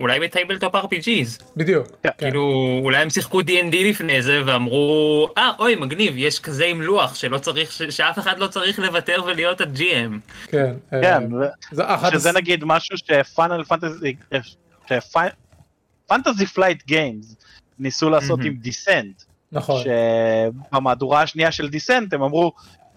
[0.00, 1.42] אולי מ tabletop RPGs.
[1.56, 1.86] בדיוק.
[1.86, 1.92] כן.
[2.02, 2.10] כן.
[2.18, 7.14] כאילו אולי הם שיחקו D&D לפני זה ואמרו אה אוי מגניב יש כזה עם לוח
[7.14, 10.32] שלא צריך ש- שאף אחד לא צריך לוותר ולהיות ה-GM.
[10.48, 10.74] כן.
[10.90, 14.14] כן, אה, ו- זה שזה נגיד משהו ש Final Fantasy,
[16.06, 17.36] Fantasy Flight Games
[17.78, 18.40] ניסו לעשות.
[18.44, 19.22] עם Descent,
[19.52, 19.82] נכון.
[20.72, 22.52] שבמהדורה השנייה של Descent הם אמרו,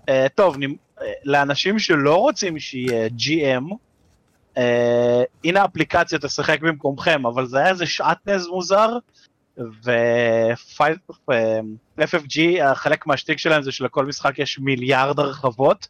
[0.10, 3.74] "אה, טוב, נמ- אה, לאנשים שלא רוצים שיהיה GM,
[4.58, 8.98] אה, הנה האפליקציה תשחק במקומכם, אבל זה היה איזה שעטנז מוזר,
[11.98, 12.40] ו-FFG,
[12.74, 15.88] חלק מהשטיק שלהם זה שלכל משחק יש מיליארד הרחבות,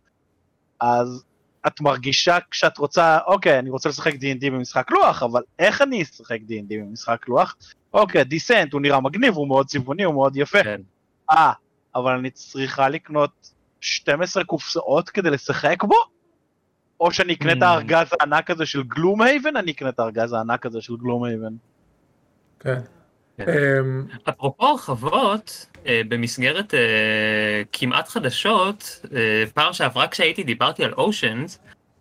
[0.79, 1.23] אז
[1.67, 6.39] את מרגישה כשאת רוצה, אוקיי, אני רוצה לשחק D&D במשחק לוח, אבל איך אני אשחק
[6.47, 7.55] D&D במשחק לוח?
[7.93, 10.63] אוקיי, דיסנט, הוא נראה מגניב, הוא מאוד צבעוני, הוא מאוד יפה.
[10.63, 10.81] כן.
[11.31, 11.51] אה,
[11.95, 15.95] אבל אני צריכה לקנות 12 קופסאות כדי לשחק בו?
[16.99, 17.65] או שאני אקנה את Mm.
[17.65, 21.53] הארגז הענק הזה של גלום הייבן, אני אקנה את הארגז הענק הזה של גלום הייבן.
[22.59, 22.79] כן.
[23.37, 23.45] כן.
[23.49, 31.59] אמ, אפרופו הרחבות, אה, במסגרת אה, כמעט חדשות, אה, פעם שעברה כשהייתי דיברתי על אושנס,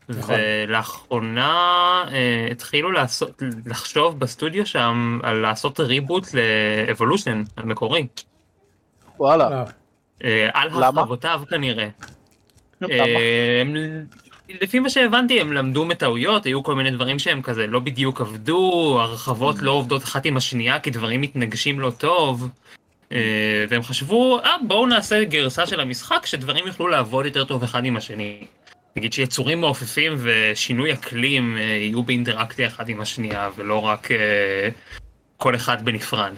[0.08, 0.34] נכון.
[0.68, 2.04] ולאחרונה
[2.50, 8.06] התחילו לעשות, לחשוב בסטודיו שם על לעשות reboot ל Evolution המקורי,
[9.18, 9.64] וואלה.
[10.24, 10.82] אה, על?
[10.82, 11.88] הרחבותיו כנראה.
[12.90, 13.76] אה, הם,
[14.60, 18.96] לפי מה שהבנתי הם למדו מטעויות, היו כל מיני דברים שהם כזה לא בדיוק עבדו,
[19.00, 22.48] הרחבות לא עובדות אחת עם השנייה כי דברים מתנגשים לא טוב.
[23.12, 27.84] אה, והם חשבו, אה בואו נעשה גרסה של המשחק שדברים יוכלו לעבוד יותר טוב אחד
[27.84, 28.46] עם השני.
[28.96, 34.08] נגיד שיצורים מעופפים ושינוי אקלים יהיו באינטראקציה אחד עם השנייה ולא רק
[35.36, 36.32] כל אחד בנפרד.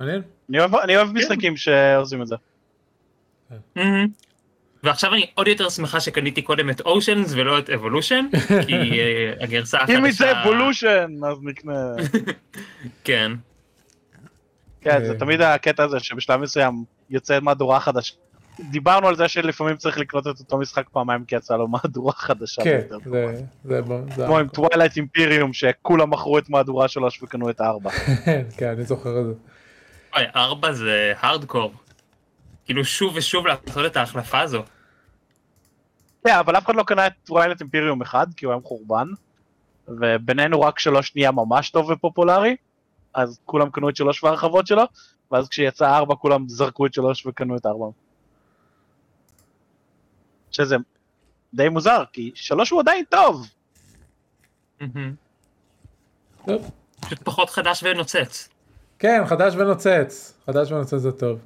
[0.00, 0.22] מעניין.
[0.50, 2.36] אני אוהב- אני אוהב משחקים שעושים את זה.
[4.84, 8.24] ועכשיו אני עוד יותר שמחה שקניתי קודם את Oceans ולא את Evolution,
[8.66, 9.98] כי אה, הגרסה החדשה...
[9.98, 11.92] אם יצא Evolution, אז נקנה.
[13.04, 13.32] כן.
[14.80, 15.18] כן, זה אה.
[15.18, 18.14] תמיד הקטע הזה שבשלב מסוים יוצא מהדורה חדשה.
[18.70, 22.62] דיברנו על זה שלפעמים צריך לקנות את אותו משחק פעמיים כי יצאה לו מהדורה חדשה.
[22.64, 22.80] כן.
[23.04, 23.80] זה- זה
[24.16, 27.90] זה- כמו עם Twilight Imperium שכולם מכרו את מהדורה שלוש וקנו את ארבע.
[28.56, 29.32] כן, אני זוכר את זה.
[30.14, 31.72] אוי, ארבע זה הארדקור.
[32.64, 34.62] כאילו שוב ושוב לעשות את ההחלפה הזו.
[36.24, 39.08] כן, אבל אף אחד לא קנה את Twilight Imperium אחד כי הוא היה מחורבן.
[39.88, 42.56] ובינינו רק שלוש נהיה ממש טוב ופופולרי.
[43.14, 44.82] אז כולם קנו את שלוש והרחבות שלו.
[45.30, 47.86] ואז כשיצא ארבע כולם זרקו את שלוש וקנו את ארבע.
[50.50, 50.76] שזה
[51.54, 53.04] די מוזר כי שלוש הוא עדיין.
[53.04, 53.46] טוב.
[57.00, 58.48] פשוט פחות חדש ונוצץ.
[59.00, 60.34] כן, חדש ונוצץ.
[60.46, 61.38] חדש ונוצץ זה טוב.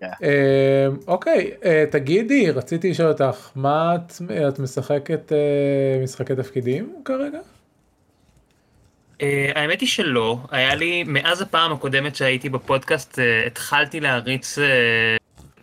[0.00, 0.06] כן.
[0.22, 4.12] אמ, אוקיי, אה, תגידי, רציתי לשאול אותך, מה את,
[4.48, 7.38] את משחקת אה, משחקי תפקידים כרגע?
[9.22, 14.58] אה, האמת היא שלא, היה לי, מאז הפעם הקודמת שהייתי בפודקאסט, אה, התחלתי להריץ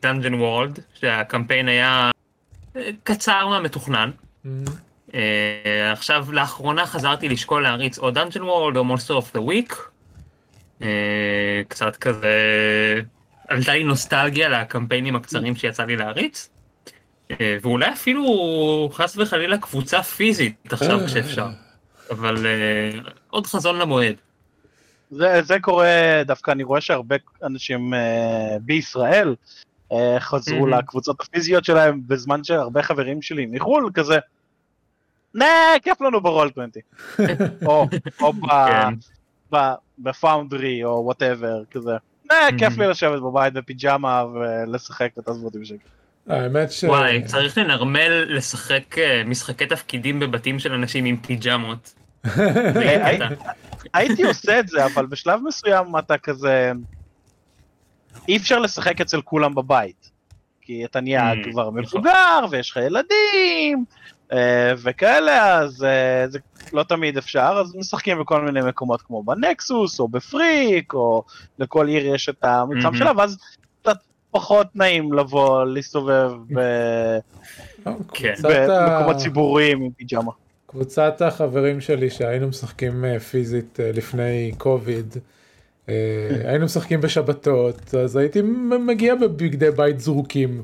[0.01, 2.11] Dungeon World, שהקמפיין היה
[2.75, 4.11] אה, קצר מהמתוכנן.
[5.93, 9.75] עכשיו, לאחרונה חזרתי לשקול להריץ או Dungeon World או Monster of the Week.
[11.67, 12.31] קצת כזה,
[13.47, 16.49] עלתה לי נוסטלגיה לקמפיינים הקצרים שיצא לי להריץ.
[17.31, 21.47] אה, ואולי אפילו חס וחלילה קבוצה פיזית עכשיו כשאפשר.
[22.11, 24.15] אבל אה, עוד חזון למועד.
[25.11, 29.35] זה, זה קורה, דווקא אני רואה שהרבה אנשים אה, בישראל
[29.91, 30.69] אה, חזרו Mhm.
[30.69, 34.17] לקבוצות הפיזיות שלהם בזמן שהרבה חברים שלי מחו"ל כזה,
[35.33, 35.45] nah,
[35.83, 36.69] כיף לנו ברול 20.
[37.65, 37.87] או,
[38.21, 38.93] או ב, כן.
[39.51, 39.57] ב,
[39.99, 41.91] ב Foundry או whatever כזה.
[42.57, 45.77] כיף לי לשבת בבית בפיג'מה ולשחק ותעזבו אותי בשקט.
[46.27, 46.83] האמת ש...
[46.83, 51.93] וואי, צריך לנרמל לשחק אה, משחקי תפקידים בבתים של אנשים עם פיג'מות.
[52.27, 53.27] קטע.
[53.93, 56.71] הייתי עושה את זה, אבל בשלב מסוים אתה כזה...
[58.27, 60.11] אי אפשר לשחק אצל כולם בבית.
[60.61, 61.79] כי אתה נהיה Mm, כבר נכון.
[61.81, 64.16] מבוגר, ויש לך ילדים, אה,
[64.77, 66.39] וכאלה, אז אה, זה
[66.73, 71.23] לא תמיד אפשר, אז משחקים בכל מיני מקומות כמו בנקסוס, או בפריק, או
[71.59, 72.97] לכל עיר יש את המתחם Mhm.
[72.97, 73.37] שלה, ואז
[73.81, 73.97] קצת
[74.31, 77.17] פחות נעים לבוא, להסתובב ב-
[78.13, 78.33] כן.
[78.33, 80.31] קבוצת ה- במקומות ציבוריים עם פיג'מה.
[80.65, 85.17] קבוצת החברים שלי שהיינו משחקים אה, פיזית אה, לפני קוביד,
[85.89, 85.93] אה,
[86.49, 88.41] היינו משחקים בשבתות, אז הייתי
[88.87, 90.63] מגיע בבגדי בית זרוקים.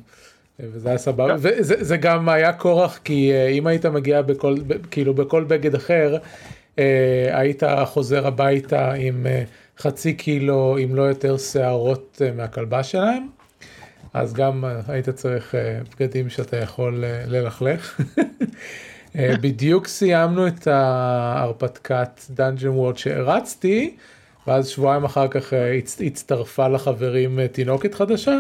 [0.60, 4.56] וזה היה סבבה, וזה זה גם היה כורח כי אה, אם היית מגיע בכל,
[4.92, 6.18] כאילו בכל בגד אחר,
[6.80, 9.44] אה, היית חוזר הביתה עם אה,
[9.80, 13.28] חצי קילו אם לא יותר שערות מהכלבה שלהם,
[14.14, 15.56] אז גם היית צריך
[15.96, 18.00] בגדים שאתה יכול ללכלך.
[19.16, 23.96] בדיוק סיימנו את ההרפתקת דאנג'ן וורד שהרצתי,
[24.48, 28.40] ואז שבועיים אחר כך הצ- הצטרפה לחברים תינוקת חדשה.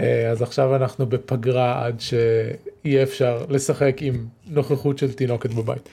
[0.00, 5.88] אה, אז עכשיו אנחנו בפגרה עד שיהיה אפשר לשחק עם נוכחות של תינוקת בבית.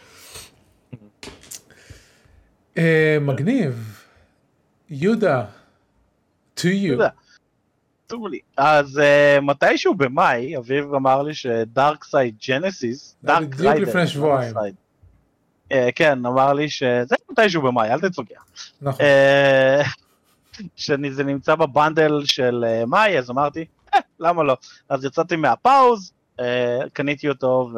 [2.78, 4.04] אה, מגניב.
[4.90, 5.46] יהודה,
[6.60, 7.04] to you.
[8.32, 8.40] לי.
[8.58, 14.56] אז אה, מתישהו במאי, אביב אמר לי ש Darksiders Genesis, היה בדיוק לפני שבועיים.
[15.96, 18.46] כן, אמר לי שזה מתישהו במאי, אל תתווכח.
[18.82, 19.06] נכון.
[19.06, 19.82] אה,
[20.76, 23.66] שזה נמצא ב bundle של אה, מאי, אז אמרתי,
[24.20, 24.58] למה לא?
[24.90, 27.70] אז יצאתי מה pause, אה, קניתי אותו,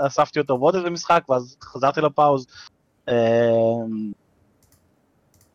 [0.00, 2.46] ואספתי אותו בעוד איזה משחק, ואז חזרתי ל pause.
[3.08, 3.14] אה,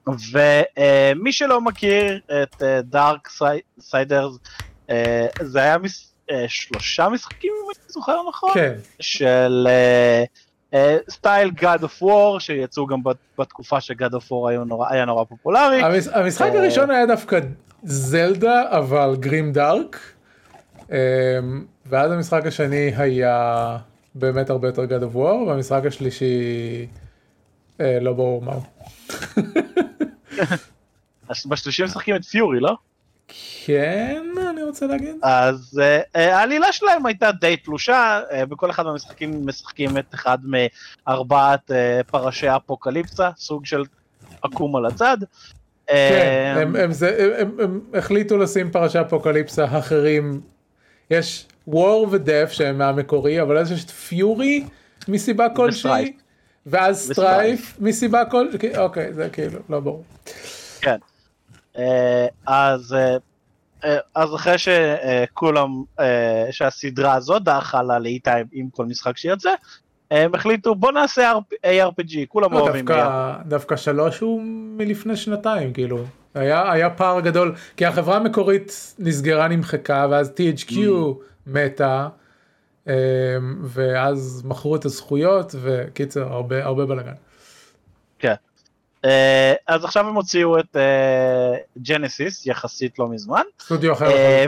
[0.07, 4.33] ומי שלא מכיר את Darksiders,
[5.41, 8.51] זה היה מס- אה, שלושה משחקים, אם אני זוכר נכון?
[8.53, 10.23] כן, של אה,
[10.73, 15.05] אה, style God of War, שיצאו גם בת- בתקופה ש-God of War היה נורא, היה
[15.05, 15.81] נורא פופולרי.
[15.83, 17.39] המש- המשחק אה, הראשון היה דווקא
[17.83, 19.99] זלדה אבל grimdark.
[20.91, 20.95] אמ,
[21.85, 23.77] ואז המשחק השני היה
[24.15, 26.87] באמת הרבה יותר God of War והמשחק השלישי
[27.81, 28.61] אה, לא ברור מהו.
[31.29, 32.75] אז בשלישי משחקים את פיורי, לא?
[33.65, 35.15] כן אני רוצה להגיד.
[35.21, 40.37] אז אה, אה, העלילה שלהם הייתה די תלושה, אה, בכל אחד מהמשחקים משחקים את אחד
[40.43, 43.83] מארבעת אה, פרשי האפוקליפסה, סוג של
[44.41, 45.17] עקום על הצד.
[45.91, 50.41] כן, אה, הם, הם, זה, הם, הם החליטו לשים פרשי אפוקליפסה אחרים.
[51.09, 54.65] יש וור ודף שהם מהמקורי אבל אז יש את פיורי
[55.07, 56.13] מסיבה כלשהי.
[56.65, 58.77] ואז סטרייף מסיבה כלשהי.
[58.77, 60.03] אוקיי זה כאילו לא ברור.
[61.77, 63.17] אה, אז אה,
[63.85, 65.83] אה, אז אחרי שכולם,
[66.51, 69.51] שהסדרה הזאת דעכה לה לאיטה עם כל משחק שיוצא,
[70.11, 71.33] הם החליטו בוא נעשה
[71.65, 72.91] ARPG, כולם לא, אוהבים ARPG.
[72.91, 74.41] דווקא, דווקא שלוש הוא
[74.77, 80.73] מלפני שנתיים כאילו היה היה פער גדול כי החברה המקורית נסגרה נמחקה ואז THQ
[81.47, 82.07] מתה
[82.87, 82.93] אמ,
[83.63, 87.13] ואז מכרו את הזכויות וקיצר הרבה הרבה בלאגן.
[89.05, 90.75] אה, אז עכשיו הם הוציאו את
[91.81, 94.45] ג'נסיס יחסית לא מזמן, סטודיו אחר אה.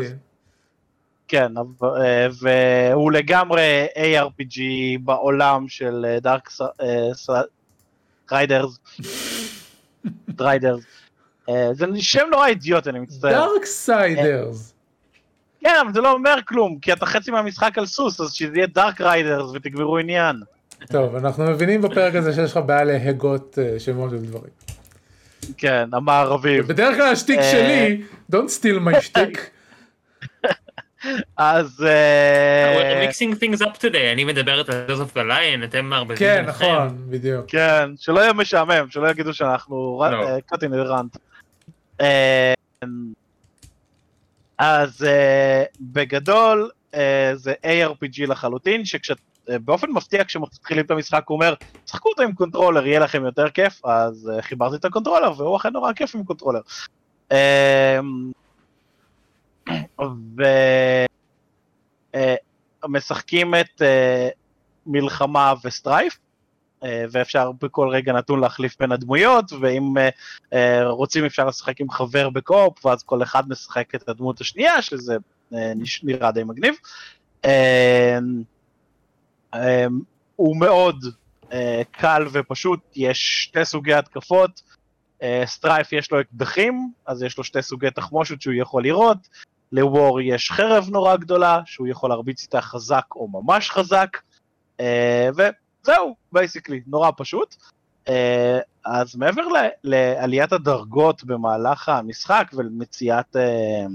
[1.33, 1.51] כן,
[1.83, 4.59] אה, והוא לגמרי ARPG
[5.03, 6.49] בעולם של אה, Dark
[8.31, 8.79] Riders,
[10.39, 10.83] Riders.
[11.49, 13.31] אה, זה שם נורא אידיוט, אני מצטער.
[13.31, 14.73] Darksiders.
[15.63, 18.67] כן, אבל זה לא אומר כלום, כי אתה חצי מהמשחק על סוס, אז שזה יהיה
[18.67, 20.35] Dark Riders ותגמרו עניין.
[20.91, 24.51] טוב אנחנו מבינים בפרק הזה שיש לך בעיה להגות אה, שמות של דברים.
[25.57, 26.67] כן, המערבים.
[26.67, 29.52] בדרך כלל השטיק אה, שלי don't steal my שטיק.
[31.37, 31.79] אז...
[31.79, 36.45] We're אה, mixing things up today, אני מדברת על of the Lion, אתם מערבבים כן.
[36.47, 37.45] נכון בדיוק.
[37.47, 40.39] כן, שלא יהיה משעמם, שלא יגידו שאנחנו לא.
[40.39, 41.17] קאטין רנט.
[42.01, 42.53] אה,
[44.57, 51.53] אז אה, בגדול אה, זה ARPG לחלוטין, שבאופן מפתיע כשמתחילים את המשחק הוא אומר,
[51.87, 55.69] שחקו אותו עם קונטרולר, יהיה לכם יותר כיף, אז אה, חיברתי את הקונטרולר והוא אכן
[55.73, 56.61] נורא כיף עם קונטרולר.
[59.69, 60.05] אה,
[60.37, 60.43] ו...
[62.15, 62.35] אה,
[63.61, 64.29] את אה,
[64.85, 66.19] מלחמה וסטרייף,
[66.83, 69.93] אה, ואפשר בכל רגע נתון להחליף בין הדמויות, ואם
[70.85, 75.17] רוצים אפשר לשחק עם חבר בקו-אופ, ואז כל אחד משחק את הדמות השנייה, שזה
[75.53, 75.73] אה,
[76.03, 76.75] נראה די מגניב.
[80.35, 81.05] הוא מאוד
[81.91, 84.61] קל ופשוט, יש שתי סוגי התקפות,
[85.45, 89.17] Strife יש לו אקדחים, אז יש לו שתי סוגי תחמושת שהוא יכול לירות,
[89.77, 94.17] ל War יש חרב נורא גדולה, שהוא יכול להרביץ איתה חזק או ממש חזק,
[94.79, 97.55] אה, וזהו, basically, נורא פשוט.
[98.09, 99.41] אה, אז מעבר
[99.83, 103.85] לעליית הדרגות במהלך המשחק ולמציאת אה,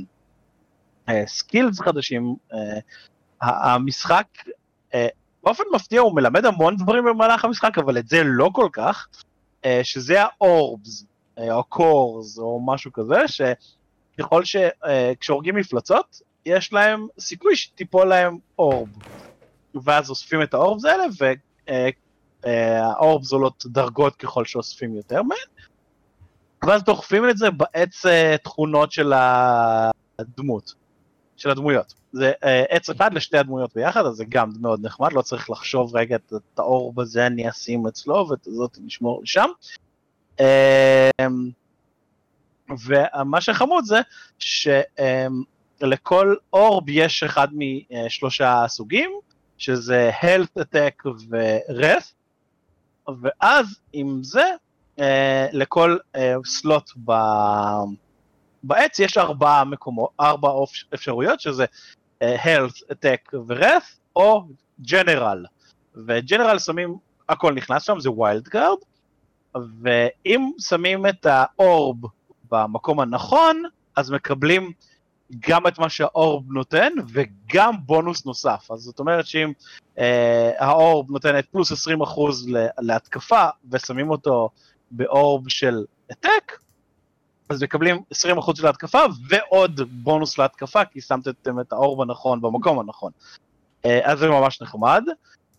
[1.09, 2.35] אה, skills חדשים,
[3.43, 4.27] ה- המשחק,
[4.95, 5.09] אה,
[5.45, 9.09] באופן מפתיע הוא מלמד המון דברים במהלך המשחק, אבל את זה לא כל כך,
[9.64, 11.05] אה, שזה האורבס,
[11.51, 13.41] או קורס, או משהו כזה, ש...
[14.85, 18.88] אה, כשהורגים מפלצות, יש להם סיכוי שתיפול להם אורב.
[19.85, 21.04] ואז אוספים את האורבס האלה,
[22.44, 25.38] והאורבס עולות דרגות ככל שאוספים יותר מהן,
[26.66, 29.12] ואז דוחפים את זה בעץ אה, תכונות של
[30.18, 30.74] הדמות,
[31.37, 31.94] של הדמויות.
[32.12, 35.96] זה אה, עץ אחד לשתי הדמויות ביחד, אז זה גם מאוד נחמד, לא צריך לחשוב
[35.96, 39.48] רגע את, האורב הזה אני אשים אצלו ואת הזאת נשמור שם.
[42.70, 42.74] אה,
[43.20, 44.00] ומה שחמוד זה
[45.78, 49.11] שלכל אורב יש אחד משלושה סוגים,
[49.59, 52.12] שזה health attack ו-rest,
[53.22, 54.50] ואז עם זה
[54.98, 57.12] אה, לכל אה, סלוט ב...
[58.62, 60.50] בעץ יש ארבעה מקומות, ארבע
[60.94, 61.64] אפשרויות, שזה
[62.22, 64.44] אה, health, attack ו-rest, או
[64.83, 65.46] general.
[65.94, 66.96] ו-general שמים,
[67.28, 68.85] הכל נכנס שם, זה wild card,
[69.83, 71.96] ואם שמים את האורב
[72.51, 73.63] במקום הנכון,
[73.97, 74.73] אז מקבלים
[75.49, 78.71] גם את מה שהאורב נותן, וגם בונוס נוסף.
[78.71, 79.53] אז זאת אומרת שאם
[79.99, 81.95] אה, האורב נותן את פלוס 20%
[82.49, 84.51] ל- להתקפה, ושמים אותו
[84.91, 86.59] באורב של העתק,
[87.49, 88.03] אז מקבלים
[88.37, 93.13] 20% של ההתקפה, ועוד בונוס להתקפה, כי שמתם את האורב הנכון במקום הנכון.
[93.85, 95.05] אה, אז זה ממש נחמד.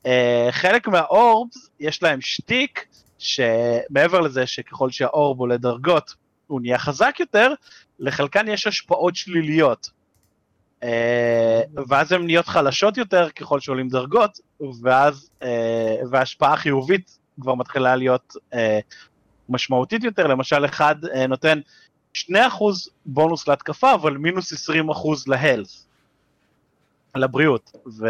[0.06, 2.86] אה, חלק מהאורבס, יש להם שטיק,
[3.18, 6.14] שמעבר לזה שככל שהאורב עולה דרגות,
[6.50, 7.54] הוא נהיה חזק יותר,
[8.00, 9.90] לחלקן יש השפעות שליליות.
[10.84, 14.40] אה, ואז הן נהיות חלשות יותר ככל שעולים דרגות,
[14.82, 18.80] ואז, אה, וההשפעה החיובית כבר מתחילה להיות אה,
[19.50, 20.96] משמעותית יותר, למשל אחד
[21.30, 21.60] נותן
[22.18, 22.32] 2%
[23.06, 24.76] בונוס להתקפה, אבל מינוס 20%
[25.28, 25.86] להלס,
[27.16, 28.08] לבריאות, ו...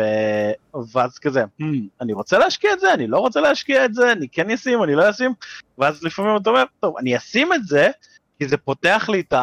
[0.94, 1.66] ואז כזה, hmm,
[2.02, 4.96] אני רוצה להשקיע את זה, אני לא רוצה להשקיע את זה, אני כן אשים, אני
[4.96, 5.34] לא אשים,
[5.78, 7.92] ואז לפעמים אתה אומר, טוב, אני אשים את זה,
[8.40, 9.34] כי זה פותח לי את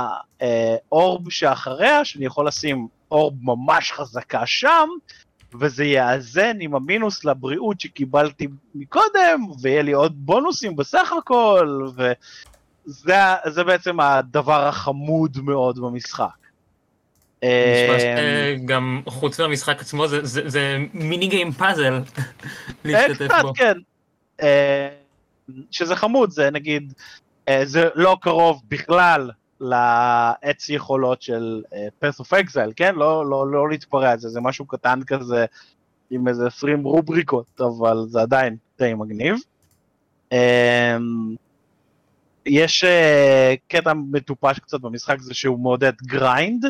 [0.40, 4.88] האורב שאחריה, שאני יכול לשים אורב ממש חזקה שם,
[5.60, 13.14] וזה יאזן עם המינוס לבריאות שקיבלתי מקודם, ויהיה לי עוד בונוסים בסך הכל, וזה
[13.46, 16.26] זה בעצם הדבר החמוד מאוד במשחק.
[17.42, 17.48] אמ,
[18.58, 21.98] שגם חוץ מהמשחק עצמו זה- זה זה מיני גיים פאזל
[22.84, 23.54] להשתתף קצת, בו.
[23.54, 23.74] כן.
[24.42, 24.88] אה,
[25.70, 27.04] שזה חמוד, זה נגיד, אה,
[27.64, 29.30] זה לא קרוב בכלל
[29.60, 32.94] לעץ יכולות של אה, Path of Exile, כן?
[32.94, 35.46] לא, לא, לא להתפרע את זה, זה משהו קטן כזה
[36.10, 39.36] עם איזה 20 רובריקות, אבל זה עדיין די מגניב.
[40.32, 40.96] אה,
[42.46, 46.66] יש אה, קטע מטופש קצת במשחק זה שהוא מעודד grind,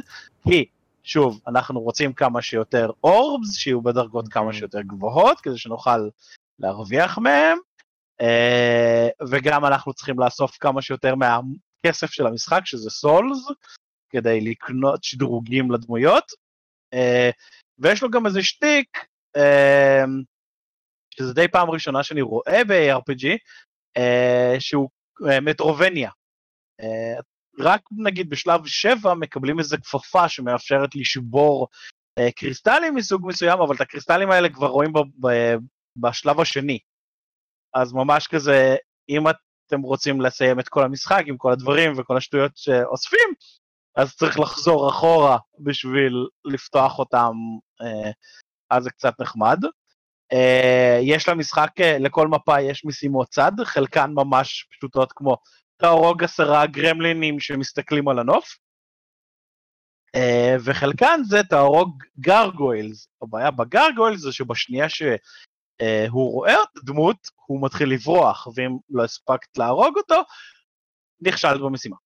[0.49, 0.65] כי
[1.03, 6.09] שוב, אנחנו רוצים כמה שיותר orbs, שיהיו בדרגות כמה שיותר גבוהות, כדי שנוכל
[6.59, 7.76] להרוויח מהם, אה,
[9.31, 13.47] וגם אנחנו צריכים לאסוף כמה שיותר מהכסף של המשחק, שזה souls,
[14.11, 16.25] כדי לקנות שדרוגים לדמויות,
[16.95, 17.31] אה,
[17.79, 18.99] ויש לו גם איזה שטיק,
[19.37, 20.05] אה,
[21.11, 23.27] שזה די פעם ראשונה שאני רואה ב-RPG,
[23.97, 24.89] אה, שהוא
[25.29, 26.11] אה, מטרובניה.
[26.81, 27.21] אה,
[27.59, 31.69] רק נגיד בשלב 7 מקבלים איזה כפפה שמאפשרת לשבור
[32.19, 34.93] אה, קריסטלים מסוג מסוים, אבל את הקריסטלים האלה כבר רואים
[35.97, 36.79] בשלב השני.
[37.75, 38.77] אז ממש כזה,
[39.09, 43.35] אם אתם רוצים לסיים את כל המשחק עם כל הדברים וכל השטויות שאוספים,
[43.97, 47.33] אז צריך לחזור אחורה בשביל לפתוח אותם,
[47.83, 48.11] אה,
[48.71, 49.59] אז זה קצת נחמד.
[50.33, 55.37] אה, יש למשחק, אה, לכל מפה יש משימות צד, חלקן ממש פשוטות כמו
[55.77, 58.57] תהרוג עשרה גרמלינים שמסתכלים על הנוף,
[60.64, 63.09] וחלקן זה תהרוג גרגוילס.
[63.23, 64.89] הבעיה בגרגוילס זה שבשנייה
[65.83, 67.16] שהוא רואה את הדמות,
[67.47, 70.22] הוא מתחיל לברוח, ואם לא הספקת להרוג אותו,
[71.20, 71.97] נכשלת במשימה.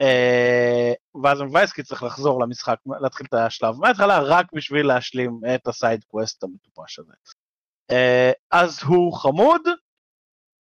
[0.00, 5.66] אה, ואז מבאס כי צריך לחזור למשחק, להתחיל את השלב מההתחלה, רק בשביל להשלים את
[5.66, 7.12] ה side quest המטופש הזה.
[7.90, 9.60] אה, אז הוא חמוד,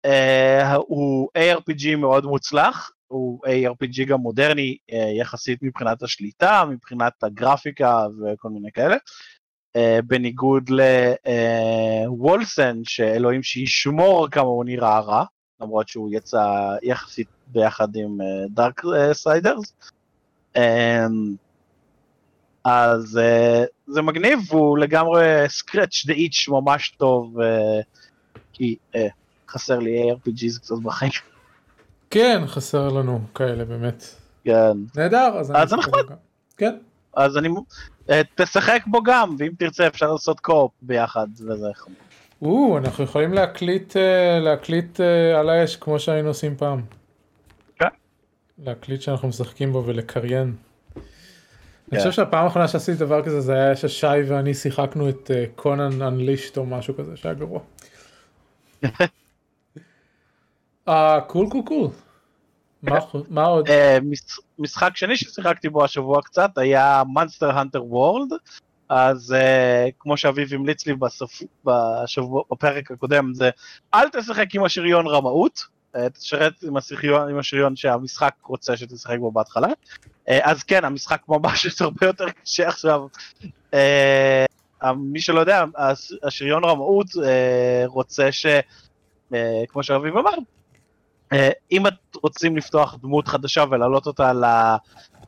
[0.05, 8.07] אה, הוא ARPG מאוד מוצלח, הוא ARPG גם מודרני אה, יחסית מבחינת השליטה, מבחינת הגרפיקה
[8.07, 8.97] וכל מיני כאלה.
[9.77, 10.71] אה, בניגוד
[12.07, 15.25] ל Wolcen, שאלוהים שישמור כמה הוא נראה רע,
[15.61, 16.47] למרות שהוא יצא
[16.83, 18.19] יחסית ביחד עם
[18.51, 19.73] Darksiders.
[22.65, 23.21] אז
[23.87, 27.37] זה מגניב, והוא לגמרי scratched the itch ממש טוב,
[28.53, 28.77] כי
[29.49, 31.13] חסר לי ARPGs קצת בחיים.
[32.11, 34.05] כן, חסר לנו כאלה באמת.
[34.45, 34.77] כן.
[34.97, 36.05] נהדר, אז אז זה נחמד.
[36.57, 36.77] כן.
[37.17, 37.49] אז אני,
[38.35, 41.97] תשחק בו גם, ואם תרצה אפשר לעשות co-op ביחד, וזה חמוד.
[42.43, 43.97] או, אנחנו יכולים להקליט,
[44.41, 45.01] להקליט
[45.39, 46.83] על האש כמו שהיינו עושים פעם.
[47.79, 47.89] כן.
[48.59, 50.55] להקליט שאנחנו משחקים בו ולקריין.
[50.97, 51.03] אני
[51.91, 51.99] כן.
[51.99, 56.67] חושב שהפעם האחרונה שעשיתי דבר כזה זה היה ששי ואני שיחקנו את קונאן Unleashed או
[56.67, 57.61] משהו כזה שהיה גרוע.
[60.89, 61.89] אה, קול קול קול.
[62.83, 63.69] מה- מה עוד?
[63.69, 68.33] אה, מש- משחק שני ששיחקתי בו השבוע קצת היה Monster Hunter World,
[68.89, 73.51] אז uh, כמו שאביב המליץ לי בסוף, בשבוע, בפרק הקודם זה
[73.95, 75.61] אל תשחק עם השריון רמאות,
[75.97, 79.69] אה, תשרת עם השריון, עם השריון שהמשחק רוצה שתשחק בו בהתחלה,
[80.29, 83.01] אה, אז כן המשחק ממש הרבה יותר קשה עכשיו.
[83.75, 84.45] אה,
[84.97, 88.47] מי שלא יודע, הש- השריון רמאות אה, רוצה ש...
[89.35, 90.31] אה, כמו שאביב אמר,
[91.73, 94.45] אם את רוצים לפתוח דמות חדשה ולהעלות אותה ל-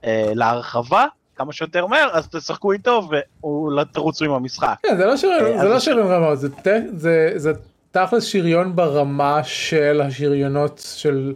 [0.04, 1.04] אה, להרחבה
[1.36, 3.08] כמה שיותר מהר, אז תשחקו איתו
[3.80, 4.74] ותרוצו עם המשחק.
[4.82, 6.48] כן, זה לא שריון, אה, זה לא שריון רמה, זה
[6.96, 7.52] זה- זה
[7.90, 11.32] תכלס שריון ברמה של השריונות של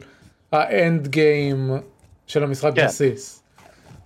[0.52, 1.70] האנד גיים
[2.26, 2.84] של המשחק כן.
[2.86, 3.42] בסיס.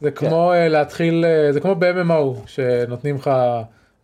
[0.01, 3.31] זה כמו אה, להתחיל, אה, זה כמו ב-MMO שנותנים לך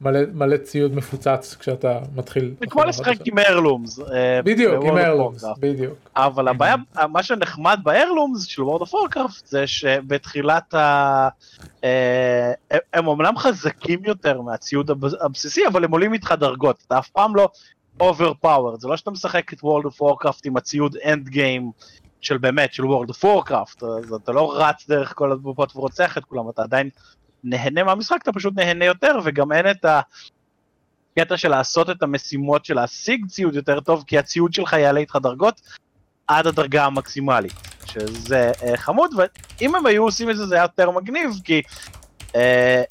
[0.01, 2.55] מלא מלא ציוד מפוצץ כשאתה מתחיל.
[2.61, 3.14] זה כמו לשחק.
[3.24, 4.01] עם איירלומס.
[4.01, 5.59] אה, בדיוק, עם איירלומס, Warcraft.
[5.61, 5.94] בדיוק.
[6.16, 6.74] אבל הבעיה,
[7.09, 11.28] מה שנחמד באיירלומס של World of Warcraft זה שבתחילת ה...
[11.84, 12.53] אה,
[12.92, 17.36] הם- אמנם חזקים יותר מהציוד הב- הבסיסי, אבל הם עולים איתך דרגות, אתה אף פעם
[17.36, 17.49] לא
[18.03, 21.84] overpowered, זה לא שאתה משחק את World of Warcraft עם הציוד end game
[22.20, 26.24] של באמת, של World of Warcraft, אז אתה לא רץ דרך כל הדבופות ורוצח את
[26.24, 26.88] כולם, אתה עדיין
[27.45, 32.74] נהנה מהמשחק, אתה פשוט נהנה יותר, וגם אין את הקטע של לעשות את המשימות של
[32.74, 35.61] להשיג ציוד יותר טוב, כי הציוד שלך יעלה איתך דרגות
[36.26, 37.53] עד הדרגה המקסימלית,
[37.86, 39.11] שזה אה, חמוד,
[39.61, 41.62] ואם הם היו עושים את זה זה היה יותר מגניב, כי
[42.34, 42.82] אה,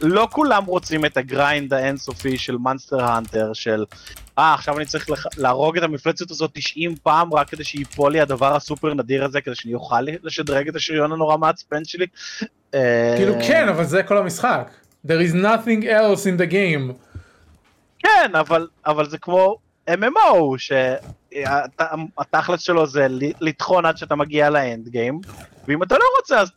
[0.00, 3.84] לא כולם רוצים את ה grind האינסופי של Monster Hunter, של
[4.38, 5.26] אה עכשיו אני צריך לח...
[5.36, 9.54] להרוג את המפלצת הזאת 90 פעם רק כדי שיפול לי הדבר הסופר נדיר הזה, כדי
[9.54, 12.06] שאני אוכל לשדרג את השריון הנורא מעצבן שלי.
[12.76, 14.70] אה, כאילו כן, אבל זה כל המשחק.
[15.06, 16.92] There is nothing else in the game.
[17.98, 19.56] כן, אבל, אבל זה כמו
[19.90, 20.56] MMO,
[21.32, 23.06] שהתכלס שלו זה
[23.40, 25.20] לטחון עד שאתה מגיע לאנד גיים,
[25.68, 26.50] ואם אתה לא רוצה אז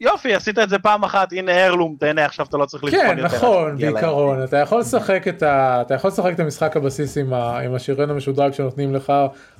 [0.00, 3.18] יופי, עשית את זה פעם אחת, הנה איירלום, תהנה, עכשיו אתה לא צריך לטחון כן,
[3.18, 3.26] יותר.
[3.26, 5.82] עד נכון, בעיקרון, אתה יכול לשחק את ה...
[5.86, 7.58] אתה יכול לשחק את המשחק הבסיס עם, ה...
[7.58, 9.12] עם השריון המשודרג שנותנים לך,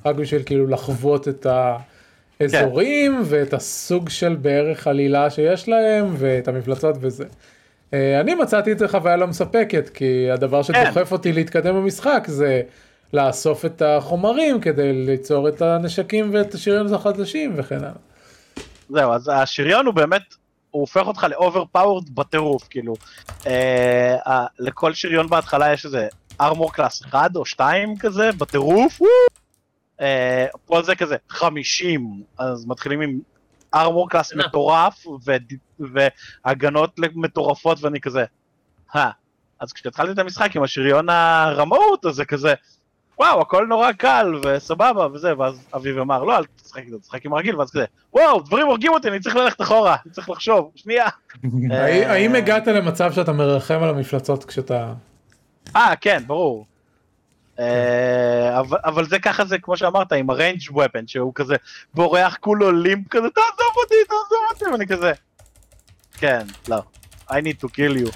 [0.05, 1.45] רק בשביל כאילו לחוות את
[2.39, 7.25] האזורים, ואת הסוג של בערך עלילה שיש להם, ואת המפלצות וזה.
[7.93, 10.73] אה, אני מצאתי את זה חוויה לא מספקת, כי הדבר כן.
[10.73, 12.61] שדוחף אותי להתקדם במשחק זה
[13.13, 17.91] לאסוף את החומרים כדי ליצור את הנשקים ואת השריון החדשים וכן הלאה.
[18.89, 20.21] זהו, אז השריון הוא באמת,
[20.71, 22.93] הוא הופך אותך ל overpowered בטירוף, כאילו.
[23.47, 26.07] אה, אה, לכל שריון בהתחלה יש איזה
[26.41, 29.42] armor class 1 או 2 כזה, בטירוף, וואו!
[30.03, 33.19] אה, פה זה כזה 50, אז מתחילים עם
[33.75, 34.37] ארמור קלאס אה.
[34.37, 35.97] מטורף, ו-
[36.45, 38.23] והגנות מטורפות, ואני כזה,
[38.95, 39.09] אה.
[39.59, 42.53] אז כשהתחלתי את המשחק עם השריון הרמאות, אז זה כזה,
[43.19, 47.33] וואו, הכל נורא קל וסבבה וזה, ואז אביב אמר, לא, אל תשחק איתו, תשחק עם
[47.33, 51.07] הרגיל, ואז כזה, וואו, דברים הורגים אותי, אני צריך ללכת אחורה, אני צריך לחשוב, שנייה.
[52.11, 54.93] האם הגעת למצב שאתה מרחם על המפלצות כשאתה...
[55.75, 56.65] אה, כן, ברור.
[57.59, 61.55] אה, אבל, אבל זה ככה זה, כמו שאמרת, עם הריינג' ופן, שהוא כזה
[61.93, 65.11] בורח כולו לימפ כזה, תעזוב אותי, תעזוב אותי, ואני כזה,
[66.13, 66.81] כן, לא,
[67.29, 68.15] I need to kill you.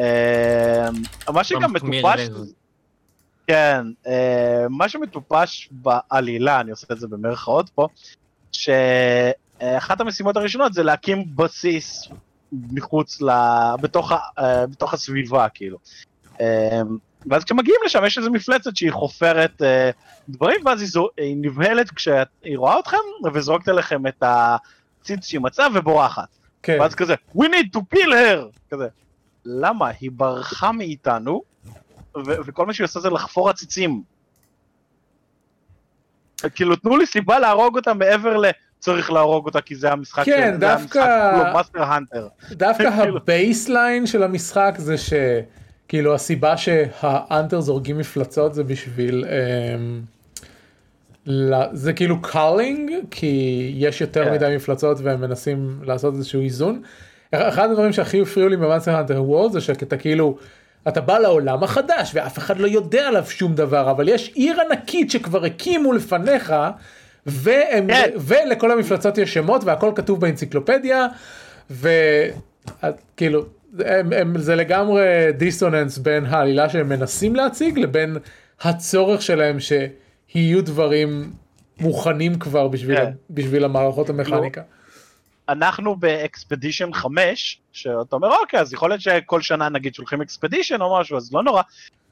[0.00, 0.88] אה,
[1.32, 2.28] מה שגם מטופש.
[3.46, 7.88] כן, אה, מה שמטופש בעלילה, אני עושה את זה במרכאות פה,
[8.52, 12.08] שאחת המשימות הראשונות זה להקים בסיס
[12.52, 13.30] מחוץ ל...
[13.80, 14.12] בתוך,
[14.70, 15.78] בתוך הסביבה, כאילו.
[17.30, 19.90] ואז כשמגיעים לשם יש איזו מפלצת שהיא חופרת אה,
[20.28, 21.08] דברים, ואז היא, זו...
[21.16, 22.16] היא נבהלת כשהיא
[22.56, 22.96] רואה אתכם,
[23.34, 26.28] וזורקת עליכם עציץ שהיא מצאה ובורחת.
[26.62, 28.58] כן, ואז כזה, we need to kill her!
[28.70, 28.86] כזה.
[29.44, 29.90] למה?
[30.00, 31.42] היא ברחה מאיתנו,
[32.16, 34.02] ו- וכל מה שהיא עושה זה לחפור עציצים.
[36.54, 38.44] כאילו, תנו לי סיבה להרוג אותה מעבר ל...
[38.78, 42.28] צריך להרוג אותה כי זה המשחק כן, של- דווקא- זה המשחק שלו, Monster Hunter.
[42.50, 43.16] דווקא כאילו.
[43.16, 44.94] ה baseline של המשחק זה
[45.86, 49.24] שכאילו הסיבה שה hunters הורגים מפלצות זה בשביל
[51.26, 54.32] ל- זה כאילו culling כי יש יותר כן.
[54.32, 56.82] מדי מפלצות והם מנסים לעשות איזשהו איזון.
[57.32, 60.36] אחד הדברים שהכי הפריעו לי ב Monster Hunter World זה שאתה כאילו
[60.88, 65.10] אתה בא לעולם החדש ואף אחד לא יודע עליו שום דבר אבל יש עיר ענקית
[65.10, 66.54] שכבר הקימו לפניך.
[67.26, 68.10] והם, כן.
[68.16, 71.06] ולכל המפלצות יש שמות והכל כתוב באנציקלופדיה
[71.70, 73.44] וכאילו
[73.84, 78.16] הם, הם, זה לגמרי דיסוננס בין העלילה שהם מנסים להציג לבין
[78.60, 81.32] הצורך שלהם שיהיו דברים
[81.80, 83.10] מוכנים כבר בשביל, כן.
[83.30, 84.62] בשביל המערכות המכניקה.
[85.48, 90.80] אנחנו ב expedition 5, שאתה אומר אוקיי, אז יכול להיות שכל שנה נגיד שולחים expedition
[90.80, 91.62] או משהו, אז לא נורא.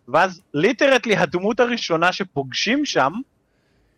[0.09, 3.13] ואז literally הדמות הראשונה שפוגשים שם,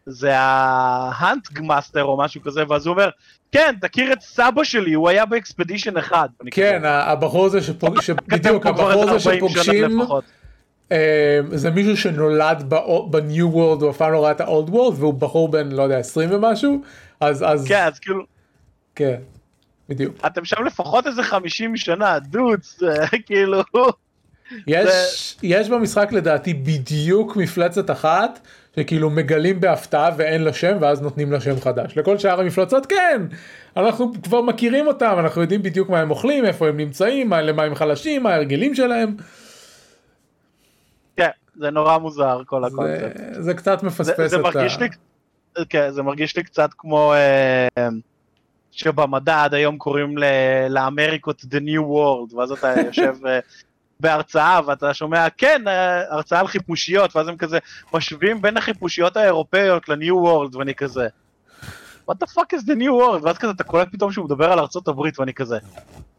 [0.06, 3.10] זה ה hunt master או משהו כזה, ואז הוא אומר,
[3.52, 6.28] כן, תכיר את סבא שלי, הוא היה באקספדישן אחד.
[6.50, 8.00] כן, הבחור הזה שפוג...
[8.00, 8.10] ש...
[8.10, 10.24] כתב בדיוק, הבחור הזה 40 שנה שפוגשים, לפחות.
[10.92, 12.74] אה, זה מישהו שנולד
[13.10, 15.98] בניו וורלד, הוא אף פעם לא ראה את האולד וורלד, והוא בחור בן, לא יודע,
[15.98, 16.82] 20 ומשהו,
[17.20, 18.24] אז, אז, כן, אז כאילו,
[18.94, 19.16] כן,
[19.88, 20.16] בדיוק.
[20.26, 22.94] אתם שם לפחות איזה 50 שנה, דוץ, זה
[23.26, 23.62] כאילו,
[24.66, 28.40] יש, יש במשחק לדעתי בדיוק מפלצת אחת
[28.80, 31.98] שכאילו מגלים בהפתעה ואין לה שם ואז נותנים לה שם חדש.
[31.98, 33.22] לכל שאר המפלצות כן,
[33.76, 37.62] אנחנו כבר מכירים אותם, אנחנו יודעים בדיוק מה הם אוכלים, איפה הם נמצאים, מה, למה
[37.62, 39.16] הם חלשים, מה ההרגלים שלהם.
[41.16, 43.20] כן, זה נורא מוזר כל זה, הקונספט.
[43.38, 44.80] זה קצת זה, מפספס זה את מרגיש ה...
[44.80, 44.88] לי,
[45.68, 47.88] כן, זה מרגיש לי קצת כמו אה,
[48.70, 53.38] שבמדע עד היום קוראים ל- לאמריקות The New World, ואז אתה יושב אה,
[54.00, 57.58] בהרצאה ואתה שומע, כן, אה, הרצאה על חיפושיות, ואז הם כזה
[57.94, 61.06] משווים בין החיפושיות האירופאיות ל-New World, ואני כזה,
[62.10, 63.22] what the fuck is the New World?
[63.22, 65.58] ואז כזה אתה קולט פתאום שהוא מדבר על ארצות הברית, ואני כזה,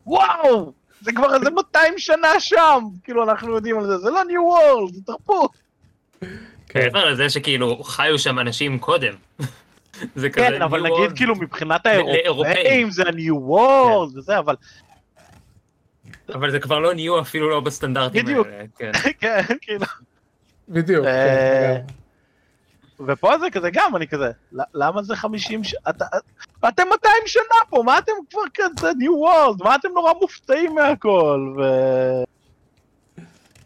[0.05, 0.73] וואו!
[1.01, 2.83] זה כבר איזה 200 שנה שם!
[3.03, 5.51] כאילו, אנחנו יודעים על זה, זה לא New World, זה תרבות.
[6.67, 6.79] כן.
[6.83, 9.13] מעבר לזה שכאילו חיו שם אנשים קודם.
[10.15, 11.17] זה כזה כן, אבל נגיד.
[11.17, 11.85] כאילו מבחינת.
[11.85, 14.55] האירופאים זה ה-New World וזה, אבל
[16.33, 18.47] אבל זה כבר לא ניו אפילו לא בסטנדרטים בדיוק.
[18.47, 18.63] האלה.
[18.77, 18.91] כן.
[19.19, 19.85] כן, כאילו,
[20.69, 21.05] בדיוק.
[21.05, 21.93] אה, כן.
[23.07, 25.75] ופה זה כזה גם, אני כזה, "ל- למה זה 50 ש...
[25.89, 26.05] אתה-
[26.67, 31.55] אתם 200 שנה פה, מה אתם כבר כזה New World, מה אתם נורא מופתעים מהכל,
[31.57, 31.61] ו...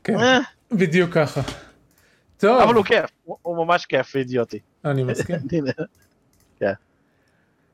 [0.03, 0.39] כן, אה,
[0.71, 1.41] בדיוק ככה.
[2.37, 4.59] טוב, אבל הוא כיף, הוא- הוא ממש כיף ואידיוטי.
[4.85, 5.35] אני מסכים.
[5.51, 5.71] הנה.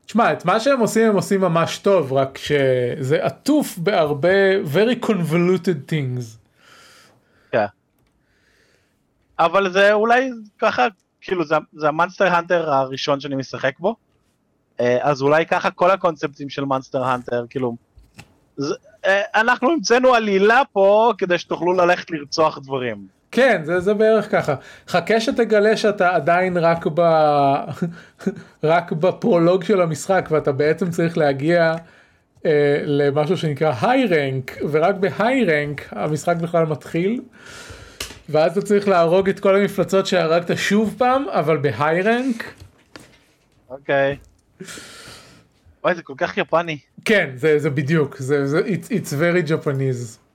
[0.08, 5.90] תשמע, את מה שהם עושים הם עושים ממש טוב, רק שזה עטוף בהרבה very convoluted
[5.90, 6.36] things.
[9.38, 10.86] אבל זה אולי ככה,
[11.20, 13.96] כאילו זה, זה ה Monster Hunter הראשון שאני משחק בו,
[14.80, 17.76] אה, אז אולי ככה כל הקונספטים של Monster Hunter, כאילו,
[18.56, 23.17] זה, אה, אנחנו המצאנו עלילה פה כדי שתוכלו ללכת לרצוח דברים.
[23.32, 24.54] כן, זה, זה בערך ככה.
[24.88, 27.00] חכה שתגלה שאתה עדיין רק, ב...
[28.64, 31.74] רק בפרולוג של המשחק ואתה בעצם צריך להגיע
[32.46, 37.20] אה, למשהו שנקרא היי רנק, ורק בהיי רנק המשחק בכלל מתחיל.
[38.28, 42.44] ואז אתה צריך להרוג את כל המפלצות שהרגת שוב פעם, אבל בהיי רנק.
[43.70, 44.16] אוקיי.
[45.84, 46.78] וואי, זה כל כך יפני.
[47.04, 50.27] כן, זה, זה בדיוק, זה, זה, it's, it's very Japanese.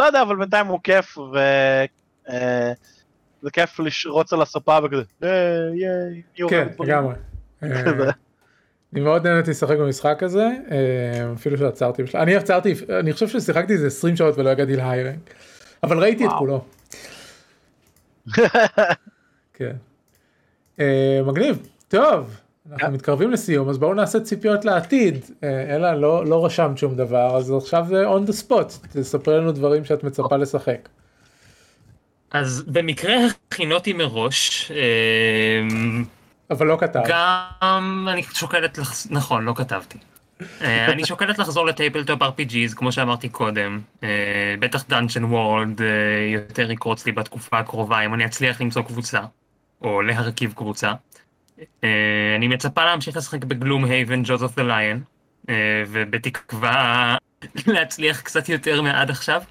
[0.00, 1.38] לא יודע, אבל בינתיים הוא כיף, ו...
[2.28, 2.72] אה,
[3.42, 5.28] זה כיף לשרוץ על הספה וכזה, "אה,
[5.74, 7.14] ייי, יורד כן, דברים." לגמרי.
[7.62, 8.10] אה,
[8.92, 13.72] אני מאוד נהניתי לשחק במשחק הזה, אה, אפילו שעצרתי בשלב, אני עצרתי, אני חושב ששיחקתי
[13.72, 15.34] איזה 20 שעות ולא הגעתי להיירנק,
[15.82, 16.38] אבל ראיתי את וואו.
[16.38, 16.64] כולו.
[19.54, 19.76] כן.
[20.80, 22.36] אה, מגניב, טוב,
[22.72, 22.92] אנחנו כן.
[22.92, 25.24] מתקרבים לסיום, אז בואו נעשה ציפיות לעתיד.
[25.44, 29.52] אה, אלה, לא לא רשמת שום דבר, אז עכשיו זה on the spot, תספרי לנו
[29.52, 30.88] דברים שאת מצפה לשחק.
[32.30, 33.14] אז במקרה
[33.48, 36.04] הכינותי מראש, אמ,
[36.50, 37.00] אבל לא כתב.
[37.08, 39.06] גם אני שוקלת, לח...
[39.10, 39.98] נכון, לא כתבתי.
[40.60, 43.80] אה, אני שוקלת לחזור ל tabletop RPGs, כמו שאמרתי קודם.
[44.02, 45.80] אה, בטח Dungeon World
[46.32, 49.20] יותר יקרוץ לי בתקופה הקרובה, אם אני אצליח למצוא קבוצה,
[49.82, 50.92] או להרכיב קבוצה.
[51.84, 51.88] אה,
[52.36, 55.02] אני מצפה להמשיך לשחק ב Gloomhaven, Jaws of the Lion,
[55.88, 57.16] ובתקווה
[57.66, 59.42] להצליח קצת יותר מעד עכשיו.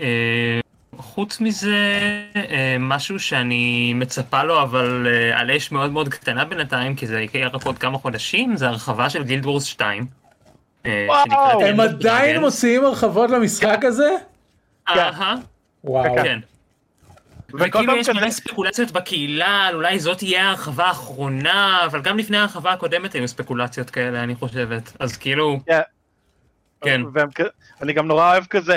[0.00, 0.60] אה,
[0.96, 1.76] חוץ מזה,
[2.36, 7.20] אה, משהו שאני מצפה לו, אבל אה, על אש מאוד מאוד קטנה בינתיים, כי זה
[7.20, 10.06] יקרה רק עוד כמה חודשים, זה הרחבה של גילד וורס 2.
[10.86, 12.40] אה, וואו, הם עדיין.
[12.40, 14.10] מוציאים הרחבות למשחק הזה?
[14.88, 15.34] אהה,
[15.84, 16.14] וואו.
[16.16, 16.38] כן.
[17.54, 22.00] וכל וכאילו פעם יש כזה- מלא ספקולציות בקהילה, על אולי זאת תהיה ההרחבה האחרונה, אבל
[22.02, 24.92] גם לפני ההרחבה הקודמת היו ספקולציות כאלה, אני חושבת.
[25.00, 25.80] אז כאילו, כן.
[26.82, 27.00] כן.
[27.82, 28.76] אני גם נורא אוהב כזה.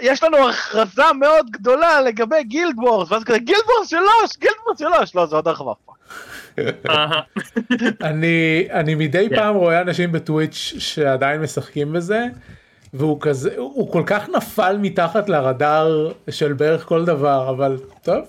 [0.00, 4.78] יש לנו הכרזה מאוד גדולה לגבי גילד וורס, ואז כזה גילד וורס שלוש, גילד וורס
[4.78, 5.72] שלוש, לא, זה עוד הרחבה.
[8.72, 9.36] אני מדי כן.
[9.36, 12.26] פעם רואה אנשים בטוויץ' שעדיין משחקים בזה,
[12.94, 18.24] והוא כזה, הוא כל כך נפל מתחת לרדאר של בערך כל דבר, אבל טוב,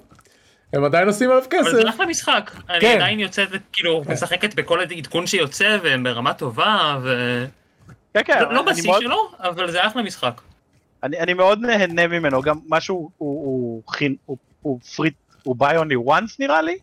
[0.73, 1.71] הם עדיין עושים עליו אבל כסף.
[1.71, 2.51] זה אחלה משחק.
[2.69, 2.95] אני כן.
[2.95, 7.45] עדיין יוצאת, כאילו, משחקת בכל עדכון שיוצא, והם ברמה טובה, ו...
[8.13, 10.41] כן, כן, לא אני בשיא מאוד- שלו, אבל זה אחלה משחק.
[11.03, 15.09] אני אני מאוד נהנה ממנו, גם משהו, הוא- הוא חינ- הוא- הוא free,
[15.43, 16.77] הוא buy only once נראה לי?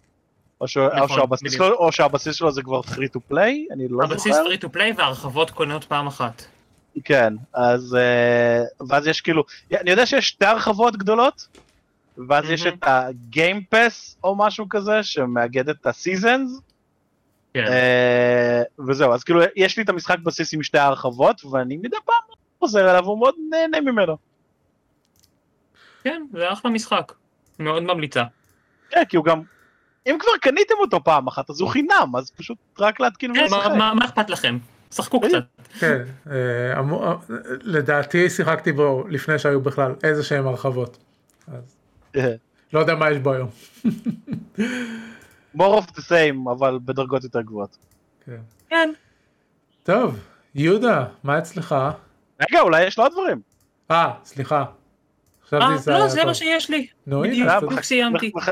[0.60, 1.62] או ש- או נכון, שהבסיס בדיוק.
[1.66, 3.72] שלו- או שהבסיס שלו זה כבר free to play?
[3.72, 4.44] אני לא הבסיס זוכר.
[4.44, 6.42] free to play והרחבות קונות פעם אחת.
[7.04, 11.48] כן, אז אה, ואז יש כאילו, אני יודע שיש שתי הרחבות גדולות,
[12.28, 12.76] ואז יש מהמם.
[12.78, 16.60] את ה game pass או משהו כזה שמאגד את ה seasons,
[17.54, 17.64] כן.
[17.66, 22.36] אה, וזהו, אז כאילו יש לי את המשחק בסיס עם שתי ההרחבות, ואני מדי פעם
[22.58, 24.16] חוזר אליו, הוא מאוד נהנה ממנו.
[26.04, 27.12] כן, זה אחלה משחק.
[27.58, 28.24] מאוד ממליצה.
[28.90, 29.42] כן, כי הוא גם,
[30.06, 33.70] אם כבר קניתם אותו פעם אחת, אז הוא חינם, אז פשוט רק להתקין כן, ולשחק.
[33.76, 34.58] מה אכפת לכם?
[34.94, 35.44] שחקו קצת.
[35.80, 37.14] כן, אה, אה,
[37.62, 40.98] לדעתי שיחקתי בו לפני שהיו בכלל איזה שהם הרחבות.
[41.48, 41.76] אז
[42.16, 42.34] אה,
[42.72, 43.48] לא יודע מה יש בו היום.
[45.56, 47.76] more of the same, אבל בדרגות יותר גבוהות.
[48.26, 48.36] כן.
[48.68, 48.92] כן.
[49.82, 50.18] טוב,
[50.54, 51.74] יהודה, מה אצלך?
[52.50, 53.40] רגע, אולי יש לו עוד דברים.
[53.90, 54.64] אה, סליחה.
[55.46, 56.26] חשבתי אה, לא, זה טוב.
[56.28, 56.86] מה שיש לי.
[57.06, 57.80] נו, הנה, בדיוק.
[57.82, 58.32] סיימתי.
[58.34, 58.48] מח-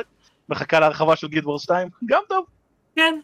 [0.48, 2.46] מחכה להרחבה של גיד וורס 2, גם טוב.
[2.96, 3.14] כן.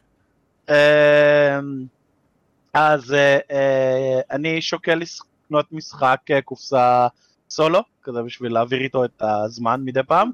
[2.74, 5.00] אז אה, אה, אני שוקל
[5.44, 7.06] לקנות משחק אה, קופסה
[7.50, 10.30] סולו, כזה בשביל להעביר איתו את הזמן מדי פעם.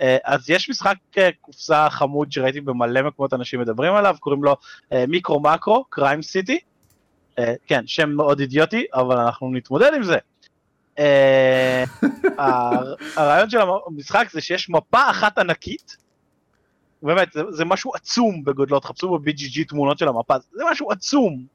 [0.00, 4.56] אה, אז יש משחק אה, קופסה חמוד שראיתי במלא מקומות אנשים מדברים עליו, קוראים לו
[5.08, 6.58] מיקרו מקרו, קריים סיטי.
[7.66, 10.16] כן, שם מאוד אידיוטי, אבל אנחנו נתמודד עם זה.
[10.98, 11.84] אה,
[12.38, 15.96] הר- הרעיון של המשחק זה שיש מפה אחת ענקית,
[17.02, 21.46] באמת, זה, זה משהו עצום בגודלו, תחפשו ב-BGG תמונות של המפה, זה משהו עצום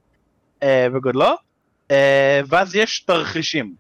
[0.64, 1.36] אה, בגודלו,
[1.92, 3.76] אה, ואז יש תרחישים.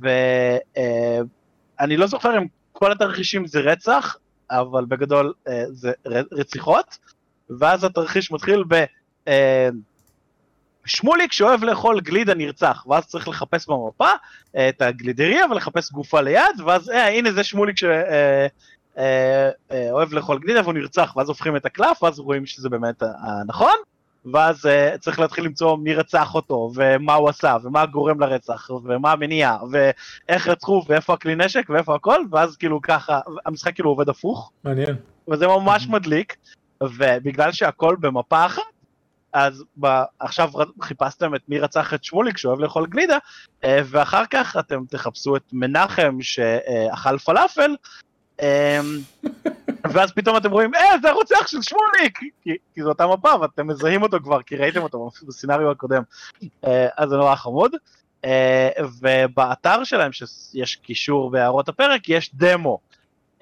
[0.00, 4.16] ואני לא זוכר אם כל התרחישים זה רצח,
[4.50, 5.92] אבל בגדול אה, זה
[6.32, 6.98] רציחות,
[7.50, 8.84] ואז התרחיש מתחיל ב...
[9.28, 9.68] אה,
[10.86, 14.10] שמוליק שאוהב לאכול גלידה נרצח, ואז צריך לחפש במפה
[14.56, 17.84] אה, את הגלידריה ולחפש גופה ליד, ואז אה, הנה זה שמוליק ש...
[17.84, 18.46] אה,
[18.98, 23.02] אה, אה, אוהב לאכול גלידה והוא נרצח, ואז הופכים את הקלף, ואז רואים שזה באמת
[23.02, 23.74] הנכון,
[24.32, 29.12] ואז אה, צריך להתחיל למצוא מי רצח אותו, ומה הוא עשה, ומה הגורם לרצח, ומה
[29.12, 34.52] המניע, ואיך רצחו, ואיפה הכלי נשק, ואיפה הכל, ואז כאילו ככה, המשחק כאילו עובד הפוך,
[34.64, 34.96] מעניין.
[35.30, 36.36] וזה ממש מדליק,
[36.82, 38.62] ובגלל שהכל במפה אחת,
[39.32, 39.86] אז ב...
[40.18, 40.50] עכשיו
[40.82, 43.18] חיפשתם את מי רצח את שמוליק שאוהב לאכול גלידה,
[43.64, 47.76] אה, ואחר כך אתם תחפשו את מנחם שאכל פלאפל,
[49.92, 52.18] ואז פתאום אתם רואים, אה, זה הרוצח של שמוליק!
[52.42, 56.02] כי, כי זו אותה מפה, ואתם מזהים אותו כבר, כי ראיתם אותו בסצנריו הקודם.
[56.64, 57.72] אה, אז זה נורא חמוד.
[58.24, 58.68] אה,
[59.00, 62.78] ובאתר שלהם, שיש קישור בהערות הפרק, יש דמו.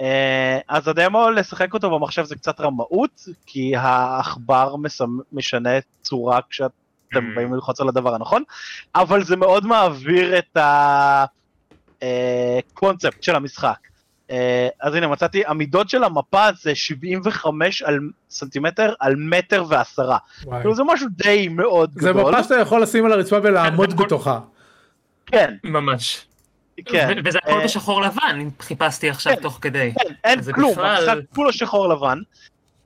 [0.01, 5.71] אה, אז הדמו, לשחק אותו במחשב זה קצת רמאות, כי העכבר מסמ- משנה
[6.03, 8.43] צורה כשאתם באים ללחוץ על הדבר הנכון,
[8.95, 10.57] אבל זה מאוד מעביר את
[12.03, 13.79] הקונספט של המשחק.
[14.31, 17.99] אה, אז הנה מצאתי, המידות של המפה זה 75 על
[18.31, 20.19] סנטימטר על מטר ועשרה.
[20.45, 20.61] וואי.
[20.61, 22.31] כאילו זה משהו די מאוד זה גדול.
[22.33, 24.39] מפה שאתה יכול לשים על הרצפה ולעמוד הכל- בתוכה.
[25.27, 26.25] כן, ממש.
[26.85, 27.09] כן.
[27.17, 29.43] ו- וזה הכל אה, בשחור לבן, אם חיפשתי עכשיו כן.
[29.43, 29.93] תוך כדי.
[29.99, 32.19] כן, אין זה כלום, בכלל- המשחק כולו שחור לבן.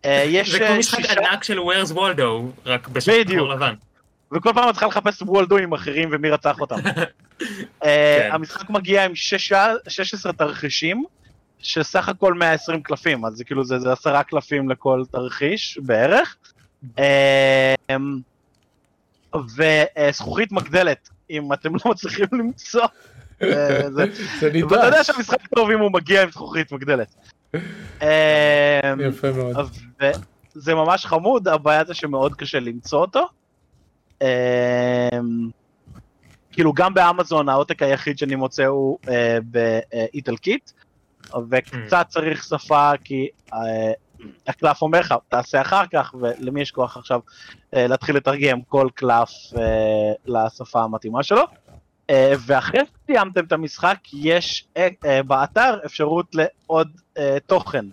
[0.05, 2.23] אה, יש זה כמו משחק שישה, ענק של Where's Waldo,
[2.67, 3.51] רק בשחור בדיוק.
[3.51, 3.75] לבן.
[4.33, 6.77] וכל פעם את צריכה לחפש וולדוים אחרים ומי רצח אותם.
[7.81, 8.29] כן.
[8.33, 11.05] המשחק מגיע עם שישה- 16 תרחישים,
[11.67, 16.37] שסך הכל 120 קלפים, אז זה כאילו זה זה עשרה קלפים לכל תרחיש בערך.
[16.99, 17.75] אה,
[19.35, 22.87] וזכוכית מגדלת, אם אתם לא מצליחים למצוא.
[23.43, 24.07] אה, זה- זה
[24.41, 25.07] ואתה יודע נדרש.
[25.07, 27.15] שהמשחק טוב אם הוא מגיע עם זכוכית מגדלת.
[28.03, 29.57] אה, יפה מאוד.
[30.57, 33.27] וזה ממש חמוד, הבעיה זה שמאוד קשה למצוא אותו.
[34.23, 34.27] אמ,
[36.53, 40.73] כאילו גם באמזון העותק היחיד שאני מוצא הוא אה, באיטלקית,
[41.51, 43.93] וקצת צריך שפה כי אה,
[44.47, 47.21] הקלף אומר לך תעשה אחר כך ולמי יש כוח עכשיו
[47.75, 51.43] אה, להתחיל לתרגם כל קלף אה, לשפה המתאימה שלו.
[52.47, 54.69] ואחרי שסיימתם את המשחק יש
[55.27, 56.89] באתר אפשרות לעוד
[57.47, 57.85] תוכן.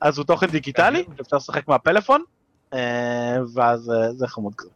[0.00, 2.22] אז הוא תוכן דיגיטלי, אפשר לשחק מהפלאפון,
[3.54, 4.70] ואז זה חמוד כזה.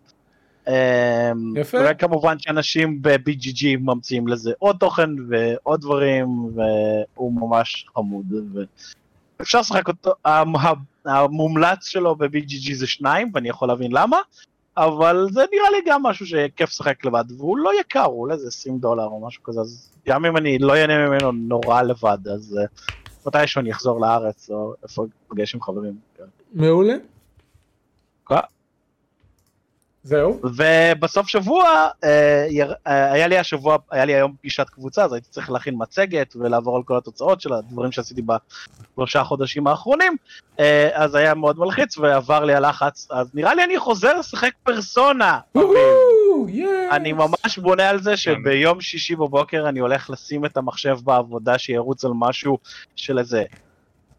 [0.69, 1.79] אה, יפה.
[1.91, 8.27] וכמובן שאנשים ב-BGG ממציאים לזה עוד תוכן ועוד דברים, והוא ממש חמוד.
[9.41, 10.55] אפשר לשחק אותו, המ-
[11.05, 14.17] המומלץ שלו ב-BGG זה שניים, ואני יכול להבין למה,
[14.77, 18.49] אבל זה נראה לי גם משהו שכיף לשחק לבד, והוא לא יקר, הוא עולה איזה
[18.49, 22.59] 20 דולר או משהו כזה, אז גם אם אני לא אהנה ממנו נורא לבד, אז
[22.61, 22.65] אה,
[23.27, 25.95] מתישהו אני אחזור לארץ, או איפה אפגש עם חברים.
[26.53, 26.95] מעולה.
[30.03, 30.09] כן.
[30.09, 30.41] זהו.
[30.59, 31.65] ובסוף שבוע
[32.05, 35.75] אה, יר- אה, היה לי השבוע, היה לי היום פגישת קבוצה, אז הייתי צריך להכין
[35.79, 38.23] מצגת ולעבור על כל התוצאות של הדברים שעשיתי
[38.97, 40.17] בשלושה חודשים האחרונים,
[40.61, 45.39] אה, אז היה מאוד מלחיץ ועבר לי הלחץ, אז נראה לי אני חוזר לשחק פרסונה.
[46.93, 52.05] אני ממש בונה על זה שביום שישי בבוקר אני הולך לשים את המחשב בעבודה שירוץ
[52.05, 52.59] על משהו
[52.97, 53.43] של איזה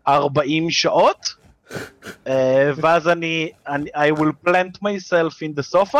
[0.07, 1.42] 40 שעות,
[2.27, 5.97] אה, ואז אני, אני, I will plant myself in the sofa,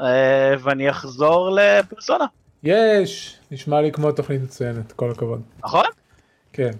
[0.00, 2.24] אה, ואני אחזור לפרסונה,
[2.62, 3.36] יש.
[3.50, 5.42] נשמע לי כמו תוכנית מצוינת, כל הכבוד.
[5.64, 5.84] נכון?
[6.52, 6.70] כן.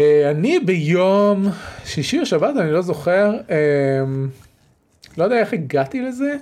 [0.00, 1.46] אה, אני ביום
[1.84, 4.04] שישי או שבת, אני לא זוכר, אה,
[5.18, 6.36] לא יודע איך הגעתי לזה.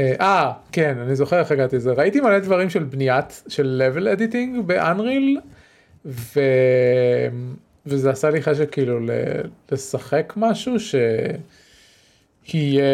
[0.00, 1.92] אה, אה, כן, אני זוכר איך הגעתי לזה.
[1.92, 5.40] ראיתי מלא דברים של בניית, של level editing באנריל,
[6.04, 6.40] ו...
[7.86, 8.98] וזה עשה לי חשק כאילו.
[9.72, 10.94] לשחק משהו ש...
[12.54, 12.84] יהיה...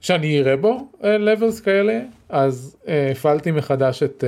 [0.00, 4.24] שאני אראה בו לבלס כאלה, אז אה, הפעלתי מחדש את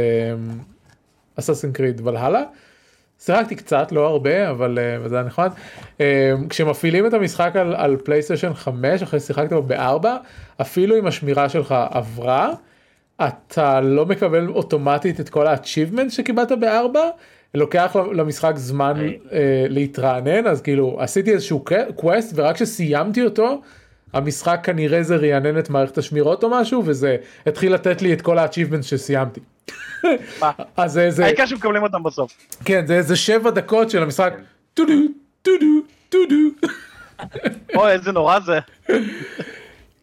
[1.39, 2.43] אסאסין קריד ולהלה.
[3.21, 5.51] שיחקתי קצת, לא הרבה, אבל uh, זה היה נחמד.
[5.99, 6.01] Uh,
[6.49, 10.07] כשמפעילים את המשחק על, על פלייסטיישן 5, אחרי ששיחקת בו ב-4,
[10.61, 12.53] אפילו אם השמירה שלך עברה,
[13.17, 16.99] אתה לא מקבל אוטומטית את כל ה-achievements שקיבלת ב-4,
[17.55, 19.33] לוקח למשחק זמן uh,
[19.69, 21.65] להתרענן, אז כאילו עשיתי איזשהו
[21.97, 23.61] quest, ורק כשסיימתי אותו,
[24.13, 28.39] המשחק כנראה זה רענן את מערכת השמירות או משהו, וזה התחיל לתת לי את כל
[28.39, 29.41] ה-achievements שסיימתי.
[30.77, 32.33] אז זה, העיקר שמקבלים אותם בסוף.
[32.65, 34.35] כן, זה איזה שבע דקות של המשחק,
[34.75, 34.93] טו דו,
[35.43, 36.69] טו דו, טו דו.
[37.77, 38.59] אוי, איזה נורא זה.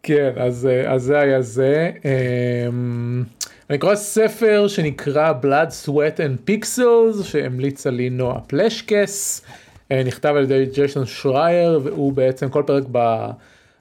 [0.02, 1.90] כן, אז, אה, אז זה היה זה.
[3.72, 9.42] אני קורא ספר שנקרא Blood, Sweat and Pixels, שהמליצה לי נועה פלשקס,
[9.92, 13.26] אה, נכתב על ידי ג'ייסון שרייר, והוא בעצם כל פרק ב,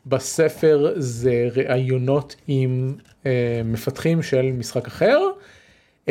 [0.05, 2.93] בספר זה ראיונות עם
[3.25, 5.19] אה, מפתחים של משחק אחר.
[6.05, 6.09] Um,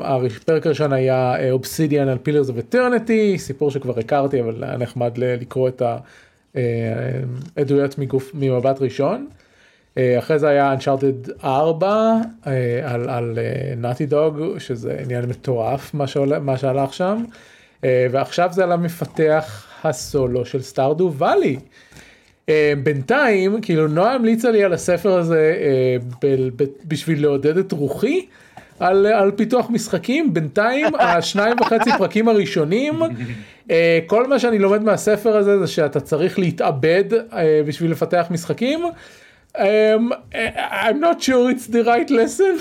[0.00, 5.82] הפרק הראשון היה אובסידיאן על פילרס Eternity, סיפור שכבר הכרתי אבל היה נחמד לקרוא את
[7.56, 9.28] העדויות מגוף, ממבט ראשון.
[9.94, 12.14] Uh, אחרי זה היה Uncharted 4
[12.44, 12.48] uh,
[12.84, 13.38] על, על
[13.76, 17.24] נאטי דוג שזה עניין מטורף מה, שעולה, מה שהלך שם.
[18.10, 21.56] ועכשיו זה על המפתח הסולו של סטארדו וואלי.
[22.82, 25.54] בינתיים כאילו נועה המליצה לי על הספר הזה
[26.22, 28.26] ב- ב- בשביל לעודד את רוחי.
[28.80, 33.00] על, על פיתוח משחקים בינתיים השניים וחצי פרקים הראשונים
[34.06, 37.04] כל מה שאני לומד מהספר הזה זה שאתה צריך להתאבד
[37.66, 38.84] בשביל לפתח משחקים.
[39.56, 40.12] Um,
[40.80, 42.56] I'm not sure it's the right lesson.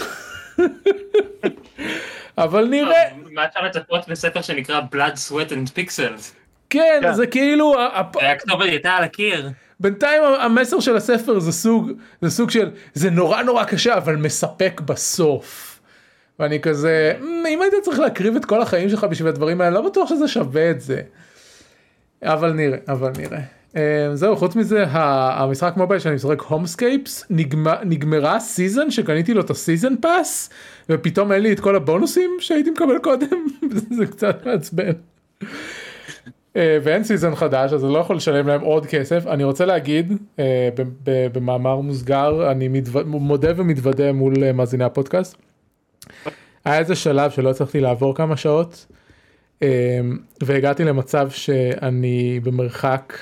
[2.38, 6.32] אבל נראה מה אפשר לצפות בספר שנקרא Blood, Sweat and Pixels?
[6.70, 7.14] כן כן.
[7.14, 7.76] זה כאילו
[8.22, 9.50] הכתובת הייתה על הקיר.
[9.80, 14.82] בינתיים המסר של הספר זה סוג זה סוג של זה נורא נורא קשה אבל מספק
[14.86, 15.80] בסוף.
[16.40, 19.82] ואני כזה "מ, אם היית צריך להקריב את כל החיים שלך בשביל הדברים האלה לא
[19.90, 21.02] בטוח שזה שווה את זה.
[22.24, 23.40] אבל נראה אבל נראה.
[23.76, 27.26] אה, זהו חוץ מזה המשחק מובייל שאני משחק Homescapes
[27.84, 30.50] נגמרה season שקניתי לו את ה season pass
[30.90, 33.48] ופתאום אין לי את כל הבונוסים שהייתי מקבל קודם
[33.98, 34.92] זה קצת מעצבן.
[36.56, 40.14] אה, ואין season חדש אז אני לא יכול לשלם להם עוד כסף אני רוצה להגיד
[40.40, 40.70] אה,
[41.06, 42.70] במאמר מוסגר אני
[43.06, 45.36] מודה ומתוודה מול אה, מאזיני הפודקאסט.
[46.66, 48.86] היה איזה שלב שלא הצלחתי לעבור כמה שעות
[49.64, 50.00] אה,
[50.44, 53.14] והגעתי למצב שאני במרחק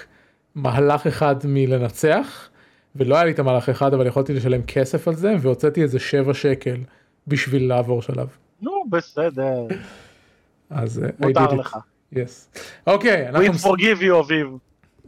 [0.56, 2.50] מהלך אחד מלנצח
[2.96, 6.34] ולא היה לי את המהלך אחד אבל יכולתי לשלם כסף על זה והוצאתי איזה 7
[6.34, 6.78] שקל
[7.28, 8.28] בשביל לעבור שלב.
[8.62, 9.68] נו, בסדר,
[10.70, 11.54] אז אה, מותר.
[11.54, 11.78] לך.
[12.14, 12.60] Yes.
[12.88, 14.48] אוקיי, We אנחנו forgive you, אביב.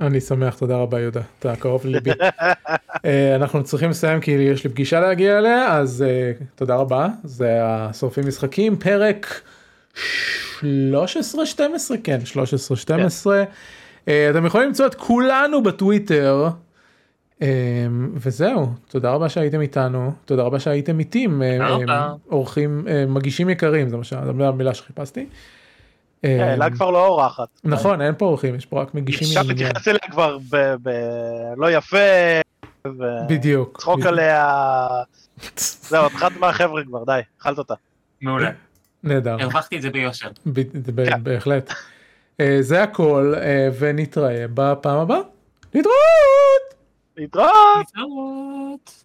[0.01, 2.11] אני שמח, תודה רבה יהודה, אתה קרוב לליבי.
[3.05, 7.59] אה, אנחנו צריכים לסיים כי יש לי פגישה להגיע אליה, אז אה, תודה רבה, זה
[7.63, 9.41] השורפים משחקים, פרק
[9.93, 9.93] 13-12
[12.03, 13.43] כן 13-12 אה,
[14.03, 16.47] אתם יכולים למצוא את כולנו בטוויטר.
[17.41, 17.47] אה,
[18.15, 21.77] וזהו תודה רבה שהייתם איתנו תודה רבה שהייתם איתי אה.
[21.89, 25.25] אה, אורחים אה, מגישים יקרים זה מה זו המילה שחיפשתי.
[26.25, 27.47] אה, כן, אלה כבר לא אורחת.
[27.63, 29.57] נכון אין פה אורחים יש פה רק מגישים מן העניין.
[29.67, 31.97] להתייחס אליה כבר ב- ב- לא יפה,
[33.29, 33.83] בדיוק.
[33.87, 34.05] בדיוק.
[34.07, 34.87] עליה.
[35.57, 37.73] זהו, את אחת מהחבר'ה כבר, די, אכלת אותה.
[38.21, 38.51] מעולה.
[39.03, 39.37] נהדר.
[39.39, 40.29] הרווחתי את זה ביושר.
[40.45, 40.61] ב-
[40.95, 41.23] ב- כן.
[41.23, 41.73] בהחלט.
[42.39, 45.19] אה, זה הכל אה, ונתראה בפעם הבאה.
[45.73, 45.95] להתראות!
[47.17, 47.51] להתראות!
[47.77, 49.03] להתראות.